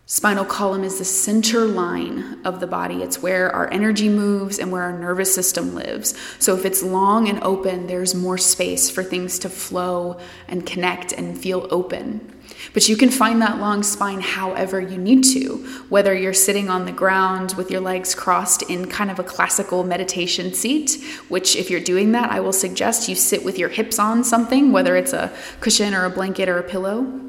Spinal 0.07 0.45
column 0.45 0.83
is 0.83 0.99
the 0.99 1.05
center 1.05 1.65
line 1.65 2.39
of 2.45 2.59
the 2.59 2.67
body. 2.67 3.01
It's 3.01 3.23
where 3.23 3.51
our 3.51 3.73
energy 3.73 4.07
moves 4.07 4.59
and 4.59 4.71
where 4.71 4.83
our 4.83 4.95
nervous 4.95 5.33
system 5.33 5.73
lives. 5.73 6.13
So 6.37 6.55
if 6.55 6.63
it's 6.63 6.83
long 6.83 7.27
and 7.27 7.41
open, 7.43 7.87
there's 7.87 8.13
more 8.13 8.37
space 8.37 8.87
for 8.87 9.03
things 9.03 9.39
to 9.39 9.49
flow 9.49 10.19
and 10.47 10.63
connect 10.63 11.11
and 11.11 11.35
feel 11.35 11.67
open. 11.71 12.31
But 12.71 12.87
you 12.87 12.95
can 12.95 13.09
find 13.09 13.41
that 13.41 13.57
long 13.57 13.81
spine 13.81 14.21
however 14.21 14.79
you 14.79 14.99
need 14.99 15.23
to, 15.23 15.65
whether 15.89 16.13
you're 16.13 16.33
sitting 16.33 16.69
on 16.69 16.85
the 16.85 16.91
ground 16.91 17.55
with 17.57 17.71
your 17.71 17.81
legs 17.81 18.13
crossed 18.13 18.61
in 18.69 18.87
kind 18.87 19.09
of 19.09 19.17
a 19.17 19.23
classical 19.23 19.83
meditation 19.83 20.53
seat, 20.53 21.03
which, 21.29 21.55
if 21.55 21.71
you're 21.71 21.79
doing 21.79 22.11
that, 22.11 22.29
I 22.29 22.41
will 22.41 22.53
suggest 22.53 23.09
you 23.09 23.15
sit 23.15 23.43
with 23.43 23.57
your 23.57 23.69
hips 23.69 23.97
on 23.97 24.23
something, 24.23 24.71
whether 24.71 24.95
it's 24.95 25.13
a 25.13 25.35
cushion 25.61 25.95
or 25.95 26.05
a 26.05 26.11
blanket 26.11 26.47
or 26.47 26.59
a 26.59 26.63
pillow, 26.63 27.21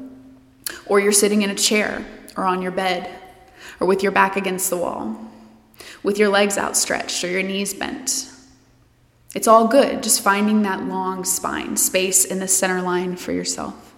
or 0.85 0.99
you're 0.99 1.11
sitting 1.11 1.41
in 1.41 1.49
a 1.49 1.55
chair 1.55 2.05
or 2.37 2.45
on 2.45 2.61
your 2.61 2.71
bed 2.71 3.09
or 3.79 3.87
with 3.87 4.03
your 4.03 4.11
back 4.11 4.37
against 4.37 4.69
the 4.69 4.77
wall, 4.77 5.19
with 6.03 6.17
your 6.17 6.29
legs 6.29 6.57
outstretched 6.57 7.23
or 7.23 7.27
your 7.27 7.43
knees 7.43 7.73
bent. 7.73 8.31
It's 9.35 9.47
all 9.47 9.67
good, 9.67 10.01
just 10.03 10.21
finding 10.21 10.61
that 10.61 10.83
long 10.83 11.25
spine, 11.25 11.75
space 11.75 12.23
in 12.23 12.39
the 12.39 12.47
center 12.47 12.81
line 12.81 13.17
for 13.17 13.31
yourself. 13.31 13.95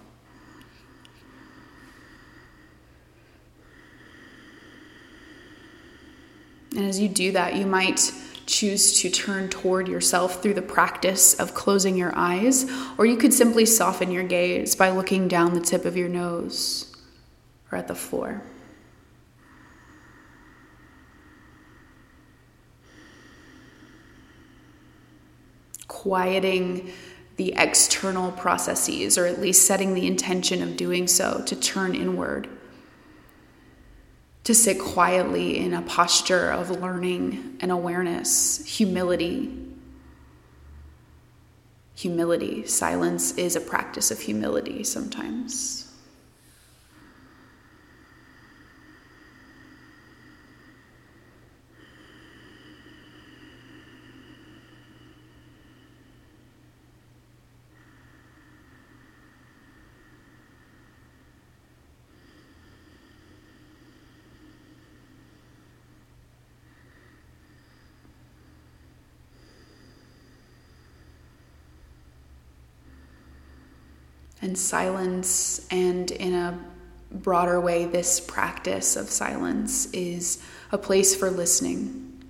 And 6.76 6.86
as 6.86 7.00
you 7.00 7.08
do 7.08 7.32
that, 7.32 7.56
you 7.56 7.66
might 7.66 8.12
choose 8.46 9.00
to 9.00 9.10
turn 9.10 9.48
toward 9.48 9.86
yourself 9.86 10.42
through 10.42 10.54
the 10.54 10.62
practice 10.62 11.38
of 11.38 11.54
closing 11.54 11.96
your 11.96 12.12
eyes, 12.16 12.70
or 12.98 13.06
you 13.06 13.16
could 13.16 13.32
simply 13.32 13.64
soften 13.64 14.10
your 14.10 14.24
gaze 14.24 14.74
by 14.74 14.90
looking 14.90 15.28
down 15.28 15.54
the 15.54 15.60
tip 15.60 15.84
of 15.84 15.96
your 15.96 16.08
nose 16.08 16.89
or 17.70 17.78
at 17.78 17.88
the 17.88 17.94
floor. 17.94 18.42
Quieting 25.88 26.92
the 27.36 27.54
external 27.56 28.32
processes, 28.32 29.16
or 29.16 29.26
at 29.26 29.40
least 29.40 29.66
setting 29.66 29.94
the 29.94 30.06
intention 30.06 30.62
of 30.62 30.76
doing 30.76 31.06
so 31.06 31.42
to 31.46 31.56
turn 31.56 31.94
inward. 31.94 32.48
To 34.44 34.54
sit 34.54 34.78
quietly 34.78 35.58
in 35.58 35.74
a 35.74 35.82
posture 35.82 36.50
of 36.50 36.70
learning 36.70 37.56
and 37.60 37.70
awareness, 37.70 38.64
humility. 38.66 39.56
Humility. 41.94 42.66
Silence 42.66 43.36
is 43.38 43.56
a 43.56 43.60
practice 43.60 44.10
of 44.10 44.20
humility 44.20 44.84
sometimes. 44.84 45.89
And 74.50 74.58
silence, 74.58 75.64
and 75.70 76.10
in 76.10 76.34
a 76.34 76.58
broader 77.12 77.60
way, 77.60 77.84
this 77.84 78.18
practice 78.18 78.96
of 78.96 79.08
silence 79.08 79.86
is 79.92 80.42
a 80.72 80.76
place 80.76 81.14
for 81.14 81.30
listening. 81.30 82.20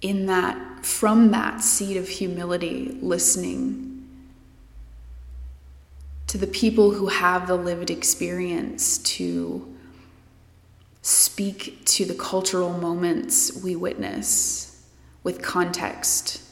In 0.00 0.26
that, 0.26 0.86
from 0.86 1.32
that 1.32 1.60
seat 1.60 1.96
of 1.96 2.08
humility, 2.08 2.96
listening 3.02 4.06
to 6.28 6.38
the 6.38 6.46
people 6.46 6.92
who 6.92 7.08
have 7.08 7.48
the 7.48 7.56
lived 7.56 7.90
experience 7.90 8.98
to 8.98 9.74
speak 11.02 11.84
to 11.86 12.04
the 12.04 12.14
cultural 12.14 12.78
moments 12.78 13.60
we 13.64 13.74
witness 13.74 14.86
with 15.24 15.42
context 15.42 16.42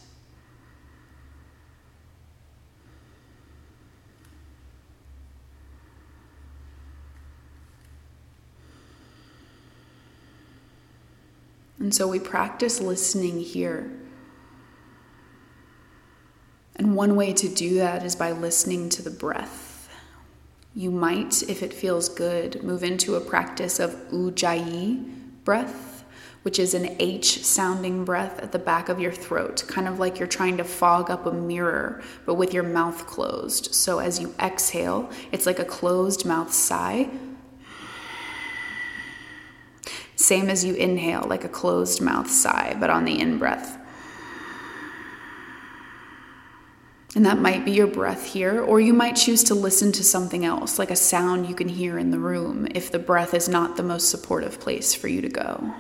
And 11.80 11.94
so 11.94 12.06
we 12.06 12.20
practice 12.20 12.80
listening 12.80 13.40
here. 13.40 13.90
And 16.76 16.94
one 16.94 17.16
way 17.16 17.32
to 17.32 17.48
do 17.48 17.74
that 17.76 18.04
is 18.04 18.14
by 18.14 18.32
listening 18.32 18.90
to 18.90 19.02
the 19.02 19.10
breath. 19.10 19.88
You 20.74 20.90
might, 20.90 21.42
if 21.42 21.62
it 21.62 21.74
feels 21.74 22.08
good, 22.08 22.62
move 22.62 22.84
into 22.84 23.16
a 23.16 23.20
practice 23.20 23.80
of 23.80 23.94
ujjayi 24.10 25.42
breath, 25.42 26.04
which 26.42 26.58
is 26.58 26.74
an 26.74 26.96
H 27.00 27.44
sounding 27.44 28.04
breath 28.04 28.38
at 28.40 28.52
the 28.52 28.58
back 28.58 28.88
of 28.88 29.00
your 29.00 29.12
throat, 29.12 29.64
kind 29.66 29.88
of 29.88 29.98
like 29.98 30.18
you're 30.18 30.28
trying 30.28 30.58
to 30.58 30.64
fog 30.64 31.10
up 31.10 31.26
a 31.26 31.32
mirror, 31.32 32.02
but 32.24 32.34
with 32.34 32.54
your 32.54 32.62
mouth 32.62 33.06
closed. 33.06 33.74
So 33.74 33.98
as 33.98 34.20
you 34.20 34.34
exhale, 34.38 35.10
it's 35.32 35.46
like 35.46 35.58
a 35.58 35.64
closed 35.64 36.24
mouth 36.24 36.52
sigh 36.52 37.10
same 40.20 40.50
as 40.50 40.64
you 40.64 40.74
inhale, 40.74 41.26
like 41.28 41.44
a 41.44 41.48
closed 41.48 42.00
mouth 42.00 42.30
sigh, 42.30 42.76
but 42.78 42.90
on 42.90 43.04
the 43.04 43.18
in 43.18 43.38
breath. 43.38 43.78
And 47.16 47.26
that 47.26 47.38
might 47.38 47.64
be 47.64 47.72
your 47.72 47.88
breath 47.88 48.24
here, 48.24 48.62
or 48.62 48.80
you 48.80 48.92
might 48.92 49.16
choose 49.16 49.42
to 49.44 49.54
listen 49.54 49.90
to 49.92 50.04
something 50.04 50.44
else, 50.44 50.78
like 50.78 50.92
a 50.92 50.96
sound 50.96 51.48
you 51.48 51.54
can 51.56 51.68
hear 51.68 51.98
in 51.98 52.10
the 52.10 52.20
room, 52.20 52.68
if 52.72 52.92
the 52.92 53.00
breath 53.00 53.34
is 53.34 53.48
not 53.48 53.76
the 53.76 53.82
most 53.82 54.10
supportive 54.10 54.60
place 54.60 54.94
for 54.94 55.08
you 55.08 55.20
to 55.20 55.28
go. 55.28 55.74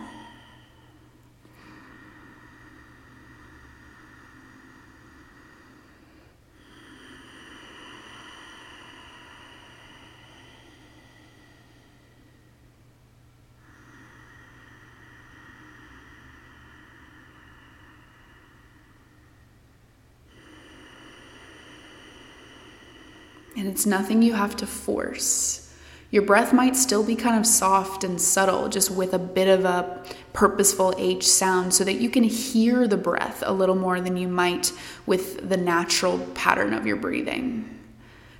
And 23.60 23.68
it's 23.68 23.84
nothing 23.84 24.22
you 24.22 24.32
have 24.32 24.56
to 24.56 24.66
force. 24.66 25.70
Your 26.10 26.22
breath 26.22 26.54
might 26.54 26.76
still 26.76 27.04
be 27.04 27.14
kind 27.14 27.38
of 27.38 27.44
soft 27.44 28.04
and 28.04 28.18
subtle, 28.18 28.70
just 28.70 28.90
with 28.90 29.12
a 29.12 29.18
bit 29.18 29.48
of 29.48 29.66
a 29.66 30.02
purposeful 30.32 30.94
H 30.96 31.28
sound, 31.28 31.74
so 31.74 31.84
that 31.84 32.00
you 32.00 32.08
can 32.08 32.22
hear 32.22 32.88
the 32.88 32.96
breath 32.96 33.42
a 33.44 33.52
little 33.52 33.74
more 33.74 34.00
than 34.00 34.16
you 34.16 34.28
might 34.28 34.72
with 35.04 35.46
the 35.46 35.58
natural 35.58 36.18
pattern 36.34 36.72
of 36.72 36.86
your 36.86 36.96
breathing. 36.96 37.78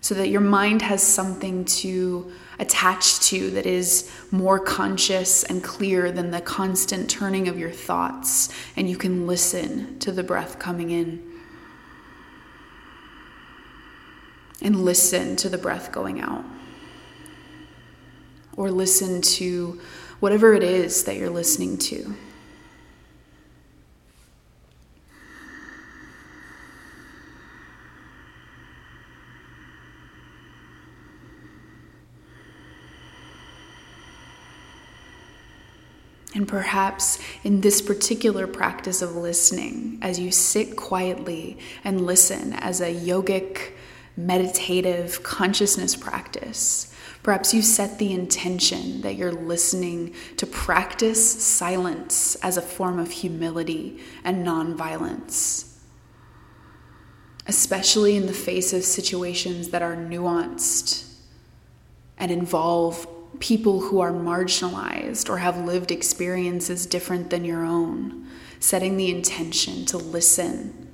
So 0.01 0.15
that 0.15 0.29
your 0.29 0.41
mind 0.41 0.81
has 0.81 1.03
something 1.03 1.67
to 1.67 2.33
attach 2.59 3.21
to 3.29 3.51
that 3.51 3.67
is 3.67 4.11
more 4.31 4.59
conscious 4.59 5.45
and 5.45 5.63
clear 5.63 6.11
than 6.11 6.31
the 6.31 6.41
constant 6.41 7.11
turning 7.11 7.47
of 7.47 7.59
your 7.59 7.71
thoughts, 7.71 8.49
and 8.75 8.89
you 8.89 8.97
can 8.97 9.27
listen 9.27 9.99
to 9.99 10.13
the 10.13 10.23
breath 10.23 10.59
coming 10.59 10.91
in. 10.91 11.30
And 14.63 14.85
listen 14.85 15.37
to 15.37 15.49
the 15.49 15.59
breath 15.59 15.93
going 15.93 16.21
out. 16.21 16.45
Or 18.57 18.71
listen 18.71 19.23
to 19.23 19.81
whatever 20.21 20.53
it 20.55 20.63
is 20.63 21.05
that 21.05 21.17
you're 21.17 21.31
listening 21.31 21.79
to. 21.79 22.15
And 36.33 36.47
perhaps 36.47 37.19
in 37.43 37.61
this 37.61 37.83
particular 37.83 38.47
practice 38.47 39.03
of 39.03 39.17
listening, 39.17 39.99
as 40.01 40.19
you 40.19 40.31
sit 40.31 40.77
quietly 40.77 41.59
and 41.83 42.07
listen 42.07 42.53
as 42.55 42.81
a 42.81 42.95
yogic 42.95 43.73
meditative 44.17 45.23
consciousness 45.23 45.97
practice. 45.97 46.95
Perhaps 47.23 47.53
you 47.53 47.63
set 47.63 47.99
the 47.99 48.13
intention 48.13 49.03
that 49.03 49.17
you're 49.17 49.33
listening 49.33 50.15
to 50.37 50.47
practice 50.47 51.43
silence 51.43 52.35
as 52.37 52.57
a 52.57 52.63
form 52.63 52.99
of 52.99 53.11
humility 53.11 54.01
and 54.25 54.47
nonviolence, 54.47 55.77
especially 57.47 58.17
in 58.17 58.27
the 58.27 58.33
face 58.33 58.73
of 58.73 58.85
situations 58.85 59.69
that 59.69 59.83
are 59.83 59.97
nuanced 59.97 61.13
and 62.17 62.31
involve 62.31 63.07
people 63.39 63.81
who 63.81 64.01
are 64.01 64.13
marginalized 64.13 65.29
or 65.29 65.39
have 65.39 65.57
lived 65.65 65.91
experiences 65.91 66.87
different 66.87 67.31
than 67.31 67.45
your 67.45 67.65
own. 67.65 68.27
Setting 68.61 68.97
the 68.97 69.11
intention 69.11 69.87
to 69.87 69.97
listen 69.97 70.90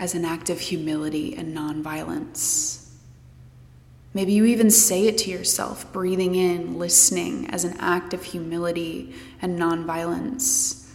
as 0.00 0.14
an 0.14 0.24
act 0.24 0.48
of 0.48 0.58
humility 0.58 1.36
and 1.36 1.54
nonviolence. 1.54 2.88
Maybe 4.14 4.32
you 4.32 4.46
even 4.46 4.70
say 4.70 5.06
it 5.06 5.18
to 5.18 5.30
yourself, 5.30 5.92
breathing 5.92 6.34
in, 6.34 6.78
listening 6.78 7.48
as 7.50 7.64
an 7.64 7.76
act 7.78 8.12
of 8.12 8.24
humility 8.24 9.14
and 9.40 9.58
nonviolence. 9.58 10.88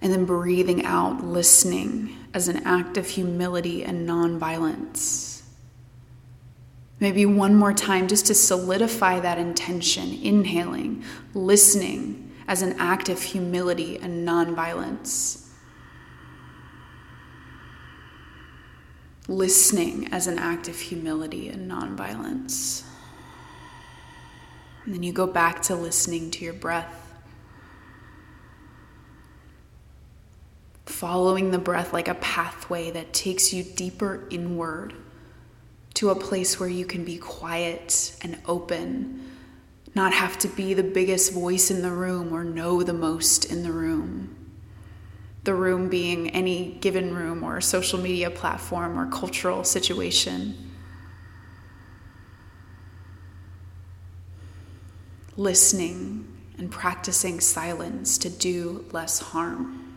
And 0.00 0.12
then 0.12 0.24
breathing 0.24 0.84
out, 0.84 1.24
listening 1.24 2.16
as 2.32 2.48
an 2.48 2.64
act 2.64 2.96
of 2.96 3.08
humility 3.08 3.82
and 3.82 4.08
nonviolence. 4.08 5.42
Maybe 7.00 7.24
one 7.24 7.54
more 7.54 7.72
time 7.72 8.08
just 8.08 8.26
to 8.26 8.34
solidify 8.34 9.20
that 9.20 9.38
intention, 9.38 10.18
inhaling, 10.22 11.02
listening 11.32 12.30
as 12.46 12.60
an 12.60 12.76
act 12.78 13.08
of 13.08 13.22
humility 13.22 13.98
and 13.98 14.28
nonviolence. 14.28 15.49
Listening 19.30 20.12
as 20.12 20.26
an 20.26 20.38
act 20.38 20.66
of 20.66 20.78
humility 20.78 21.48
and 21.48 21.70
nonviolence. 21.70 22.82
And 24.84 24.92
then 24.92 25.04
you 25.04 25.12
go 25.12 25.26
back 25.26 25.62
to 25.62 25.76
listening 25.76 26.32
to 26.32 26.44
your 26.44 26.52
breath. 26.52 26.96
Following 30.84 31.52
the 31.52 31.58
breath 31.58 31.92
like 31.92 32.08
a 32.08 32.14
pathway 32.14 32.90
that 32.90 33.12
takes 33.12 33.52
you 33.52 33.62
deeper 33.62 34.26
inward 34.30 34.94
to 35.94 36.10
a 36.10 36.16
place 36.16 36.58
where 36.58 36.68
you 36.68 36.84
can 36.84 37.04
be 37.04 37.16
quiet 37.16 38.16
and 38.22 38.36
open, 38.46 39.30
not 39.94 40.12
have 40.12 40.38
to 40.38 40.48
be 40.48 40.74
the 40.74 40.82
biggest 40.82 41.32
voice 41.32 41.70
in 41.70 41.82
the 41.82 41.92
room 41.92 42.32
or 42.32 42.42
know 42.42 42.82
the 42.82 42.92
most 42.92 43.44
in 43.44 43.62
the 43.62 43.72
room 43.72 44.39
the 45.44 45.54
room 45.54 45.88
being 45.88 46.30
any 46.30 46.72
given 46.80 47.14
room 47.14 47.42
or 47.42 47.60
social 47.60 47.98
media 47.98 48.30
platform 48.30 48.98
or 48.98 49.06
cultural 49.10 49.64
situation. 49.64 50.70
Listening 55.36 56.26
and 56.58 56.70
practicing 56.70 57.40
silence 57.40 58.18
to 58.18 58.28
do 58.28 58.84
less 58.92 59.18
harm. 59.18 59.89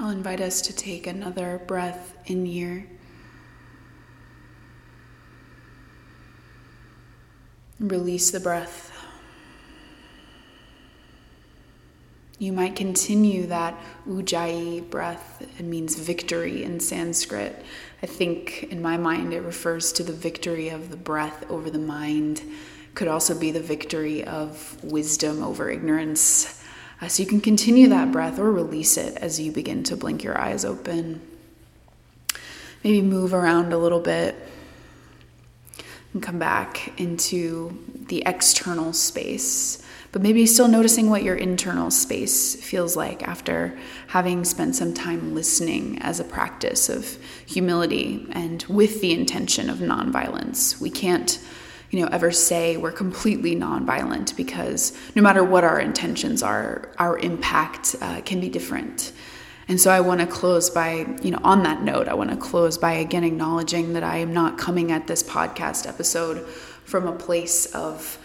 I'll 0.00 0.08
invite 0.08 0.40
us 0.40 0.62
to 0.62 0.72
take 0.72 1.06
another 1.06 1.60
breath 1.66 2.16
in 2.24 2.46
here. 2.46 2.86
Release 7.78 8.30
the 8.30 8.40
breath. 8.40 8.90
You 12.38 12.54
might 12.54 12.76
continue 12.76 13.46
that 13.48 13.78
ujjayi 14.08 14.88
breath. 14.88 15.46
It 15.58 15.66
means 15.66 15.96
victory 15.96 16.64
in 16.64 16.80
Sanskrit. 16.80 17.62
I 18.02 18.06
think 18.06 18.68
in 18.70 18.80
my 18.80 18.96
mind 18.96 19.34
it 19.34 19.42
refers 19.42 19.92
to 19.92 20.02
the 20.02 20.14
victory 20.14 20.70
of 20.70 20.90
the 20.90 20.96
breath 20.96 21.44
over 21.50 21.68
the 21.68 21.78
mind. 21.78 22.42
Could 22.94 23.08
also 23.08 23.38
be 23.38 23.50
the 23.50 23.60
victory 23.60 24.24
of 24.24 24.82
wisdom 24.82 25.44
over 25.44 25.68
ignorance. 25.68 26.59
Uh, 27.00 27.08
so 27.08 27.22
you 27.22 27.28
can 27.28 27.40
continue 27.40 27.88
that 27.88 28.12
breath 28.12 28.38
or 28.38 28.52
release 28.52 28.96
it 28.96 29.16
as 29.16 29.40
you 29.40 29.50
begin 29.50 29.82
to 29.82 29.96
blink 29.96 30.22
your 30.22 30.38
eyes 30.38 30.64
open. 30.64 31.20
Maybe 32.84 33.02
move 33.02 33.32
around 33.32 33.72
a 33.72 33.78
little 33.78 34.00
bit 34.00 34.36
and 36.12 36.22
come 36.22 36.38
back 36.38 36.92
into 37.00 37.78
the 38.08 38.22
external 38.26 38.92
space. 38.92 39.82
But 40.12 40.22
maybe 40.22 40.44
still 40.44 40.66
noticing 40.66 41.08
what 41.08 41.22
your 41.22 41.36
internal 41.36 41.90
space 41.90 42.56
feels 42.56 42.96
like 42.96 43.22
after 43.22 43.78
having 44.08 44.44
spent 44.44 44.74
some 44.74 44.92
time 44.92 45.34
listening 45.34 45.98
as 46.02 46.18
a 46.18 46.24
practice 46.24 46.88
of 46.88 47.16
humility 47.46 48.26
and 48.32 48.62
with 48.64 49.00
the 49.00 49.12
intention 49.12 49.70
of 49.70 49.78
nonviolence. 49.78 50.80
We 50.80 50.90
can't 50.90 51.38
you 51.90 52.00
know, 52.00 52.08
ever 52.12 52.30
say 52.30 52.76
we're 52.76 52.92
completely 52.92 53.56
nonviolent 53.56 54.36
because 54.36 54.96
no 55.16 55.22
matter 55.22 55.42
what 55.42 55.64
our 55.64 55.80
intentions 55.80 56.42
are, 56.42 56.88
our 56.98 57.18
impact 57.18 57.96
uh, 58.00 58.20
can 58.22 58.40
be 58.40 58.48
different. 58.48 59.12
And 59.66 59.80
so 59.80 59.90
I 59.90 60.00
want 60.00 60.20
to 60.20 60.26
close 60.26 60.70
by, 60.70 61.06
you 61.22 61.30
know, 61.30 61.38
on 61.44 61.62
that 61.62 61.82
note, 61.82 62.08
I 62.08 62.14
want 62.14 62.30
to 62.30 62.36
close 62.36 62.76
by 62.78 62.92
again 62.94 63.24
acknowledging 63.24 63.92
that 63.92 64.02
I 64.02 64.18
am 64.18 64.32
not 64.32 64.58
coming 64.58 64.90
at 64.90 65.06
this 65.06 65.22
podcast 65.22 65.88
episode 65.88 66.46
from 66.84 67.06
a 67.06 67.12
place 67.12 67.66
of, 67.66 68.18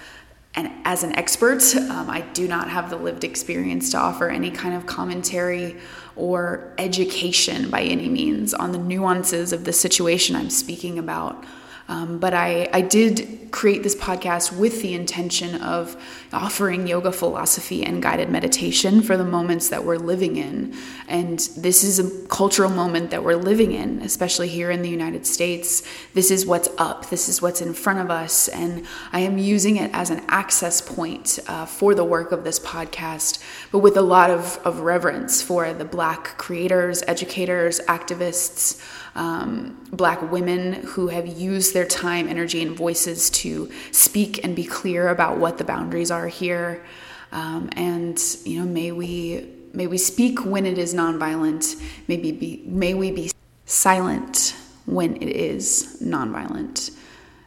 and 0.55 0.71
as 0.85 1.03
an 1.03 1.15
expert, 1.15 1.75
um, 1.75 2.09
I 2.09 2.21
do 2.21 2.47
not 2.47 2.69
have 2.69 2.89
the 2.89 2.95
lived 2.95 3.23
experience 3.23 3.91
to 3.91 3.97
offer 3.97 4.29
any 4.29 4.49
kind 4.49 4.73
of 4.73 4.85
commentary 4.85 5.77
or 6.15 6.73
education 6.77 7.69
by 7.69 7.81
any 7.81 8.09
means 8.09 8.53
on 8.53 8.71
the 8.71 8.79
nuances 8.79 9.53
of 9.53 9.65
the 9.65 9.73
situation 9.73 10.35
I'm 10.35 10.49
speaking 10.49 10.97
about. 10.97 11.43
Um, 11.87 12.17
but 12.17 12.33
I, 12.33 12.67
I 12.73 12.81
did 12.81 13.49
create 13.51 13.83
this 13.83 13.95
podcast 13.95 14.57
with 14.57 14.81
the 14.81 14.93
intention 14.93 15.61
of 15.61 15.95
offering 16.33 16.87
yoga 16.87 17.11
philosophy 17.11 17.85
and 17.85 18.01
guided 18.01 18.29
meditation 18.29 19.01
for 19.01 19.15
the 19.15 19.23
moments 19.23 19.69
that 19.69 19.85
we're 19.85 19.97
living 19.97 20.35
in. 20.35 20.75
And 21.07 21.39
this 21.55 21.83
is 21.83 21.99
a 21.99 22.27
cultural 22.27 22.69
moment 22.69 23.11
that 23.11 23.23
we're 23.23 23.35
living 23.35 23.71
in, 23.71 24.01
especially 24.01 24.49
here 24.49 24.71
in 24.71 24.81
the 24.81 24.89
United 24.89 25.25
States. 25.27 25.83
This 26.13 26.31
is 26.31 26.45
what's 26.45 26.67
up, 26.77 27.09
this 27.09 27.29
is 27.29 27.41
what's 27.41 27.61
in 27.61 27.73
front 27.73 27.99
of 27.99 28.09
us. 28.09 28.47
And 28.47 28.85
I 29.13 29.19
am 29.19 29.37
using 29.37 29.77
it 29.77 29.91
as 29.93 30.09
an 30.09 30.23
access 30.27 30.81
point 30.81 31.39
uh, 31.47 31.65
for 31.65 31.93
the 31.93 32.03
work 32.03 32.31
of 32.31 32.43
this 32.43 32.59
podcast, 32.59 33.41
but 33.71 33.79
with 33.79 33.95
a 33.95 34.01
lot 34.01 34.31
of, 34.31 34.59
of 34.65 34.81
reverence 34.81 35.41
for 35.41 35.71
the 35.71 35.85
Black 35.85 36.37
creators, 36.37 37.03
educators, 37.07 37.79
activists 37.81 38.81
um, 39.15 39.81
black 39.91 40.21
women 40.31 40.73
who 40.73 41.07
have 41.07 41.25
used 41.25 41.73
their 41.73 41.85
time, 41.85 42.27
energy, 42.27 42.61
and 42.61 42.75
voices 42.75 43.29
to 43.31 43.71
speak 43.91 44.43
and 44.43 44.55
be 44.55 44.65
clear 44.65 45.07
about 45.07 45.37
what 45.37 45.57
the 45.57 45.63
boundaries 45.63 46.11
are 46.11 46.27
here. 46.27 46.83
Um, 47.31 47.69
and 47.73 48.21
you 48.43 48.59
know, 48.59 48.65
may 48.65 48.91
we 48.91 49.49
may 49.73 49.87
we 49.87 49.97
speak 49.97 50.45
when 50.45 50.65
it 50.65 50.77
is 50.77 50.93
nonviolent. 50.93 51.81
Maybe 52.07 52.31
be, 52.31 52.63
may 52.65 52.93
we 52.93 53.11
be 53.11 53.31
silent 53.65 54.55
when 54.85 55.15
it 55.17 55.29
is 55.29 55.97
nonviolent. 56.01 56.95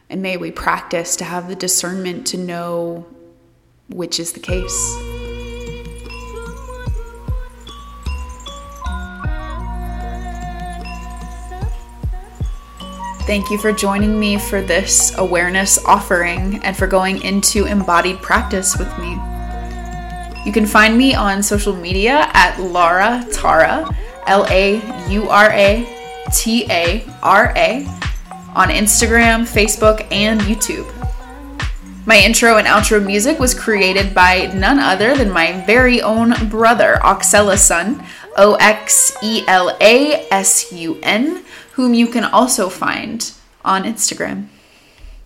And 0.09 0.21
may 0.21 0.37
we 0.37 0.51
practice 0.51 1.15
to 1.17 1.23
have 1.23 1.47
the 1.47 1.55
discernment 1.55 2.25
to 2.27 2.37
know 2.37 3.05
which 3.89 4.19
is 4.19 4.33
the 4.33 4.39
case. 4.39 5.18
Thank 13.29 13.51
you 13.51 13.59
for 13.59 13.71
joining 13.71 14.19
me 14.19 14.39
for 14.39 14.59
this 14.59 15.15
awareness 15.19 15.77
offering 15.85 16.63
and 16.63 16.75
for 16.75 16.87
going 16.87 17.21
into 17.21 17.65
embodied 17.65 18.23
practice 18.23 18.75
with 18.75 18.89
me. 18.97 19.11
You 20.47 20.51
can 20.51 20.65
find 20.65 20.97
me 20.97 21.13
on 21.13 21.43
social 21.43 21.75
media 21.75 22.27
at 22.33 22.59
Laura 22.59 23.23
Tara, 23.31 23.87
L 24.25 24.47
A 24.49 24.81
U 25.11 25.29
R 25.29 25.51
A 25.51 26.25
T 26.33 26.65
A 26.71 27.05
R 27.21 27.53
A, 27.55 27.85
on 28.55 28.69
Instagram, 28.69 29.41
Facebook, 29.41 30.11
and 30.11 30.41
YouTube. 30.41 30.91
My 32.07 32.17
intro 32.17 32.57
and 32.57 32.65
outro 32.65 33.05
music 33.05 33.37
was 33.37 33.53
created 33.53 34.15
by 34.15 34.47
none 34.55 34.79
other 34.79 35.15
than 35.15 35.29
my 35.29 35.63
very 35.67 36.01
own 36.01 36.33
brother, 36.49 36.97
Oxela 37.03 37.59
Sun, 37.59 38.03
O 38.37 38.55
X 38.55 39.15
E 39.21 39.43
L 39.47 39.77
A 39.79 40.27
S 40.31 40.71
U 40.71 40.97
N 41.03 41.45
whom 41.79 41.93
you 41.93 42.07
can 42.07 42.25
also 42.25 42.67
find 42.67 43.31
on 43.63 43.85
Instagram. 43.85 44.47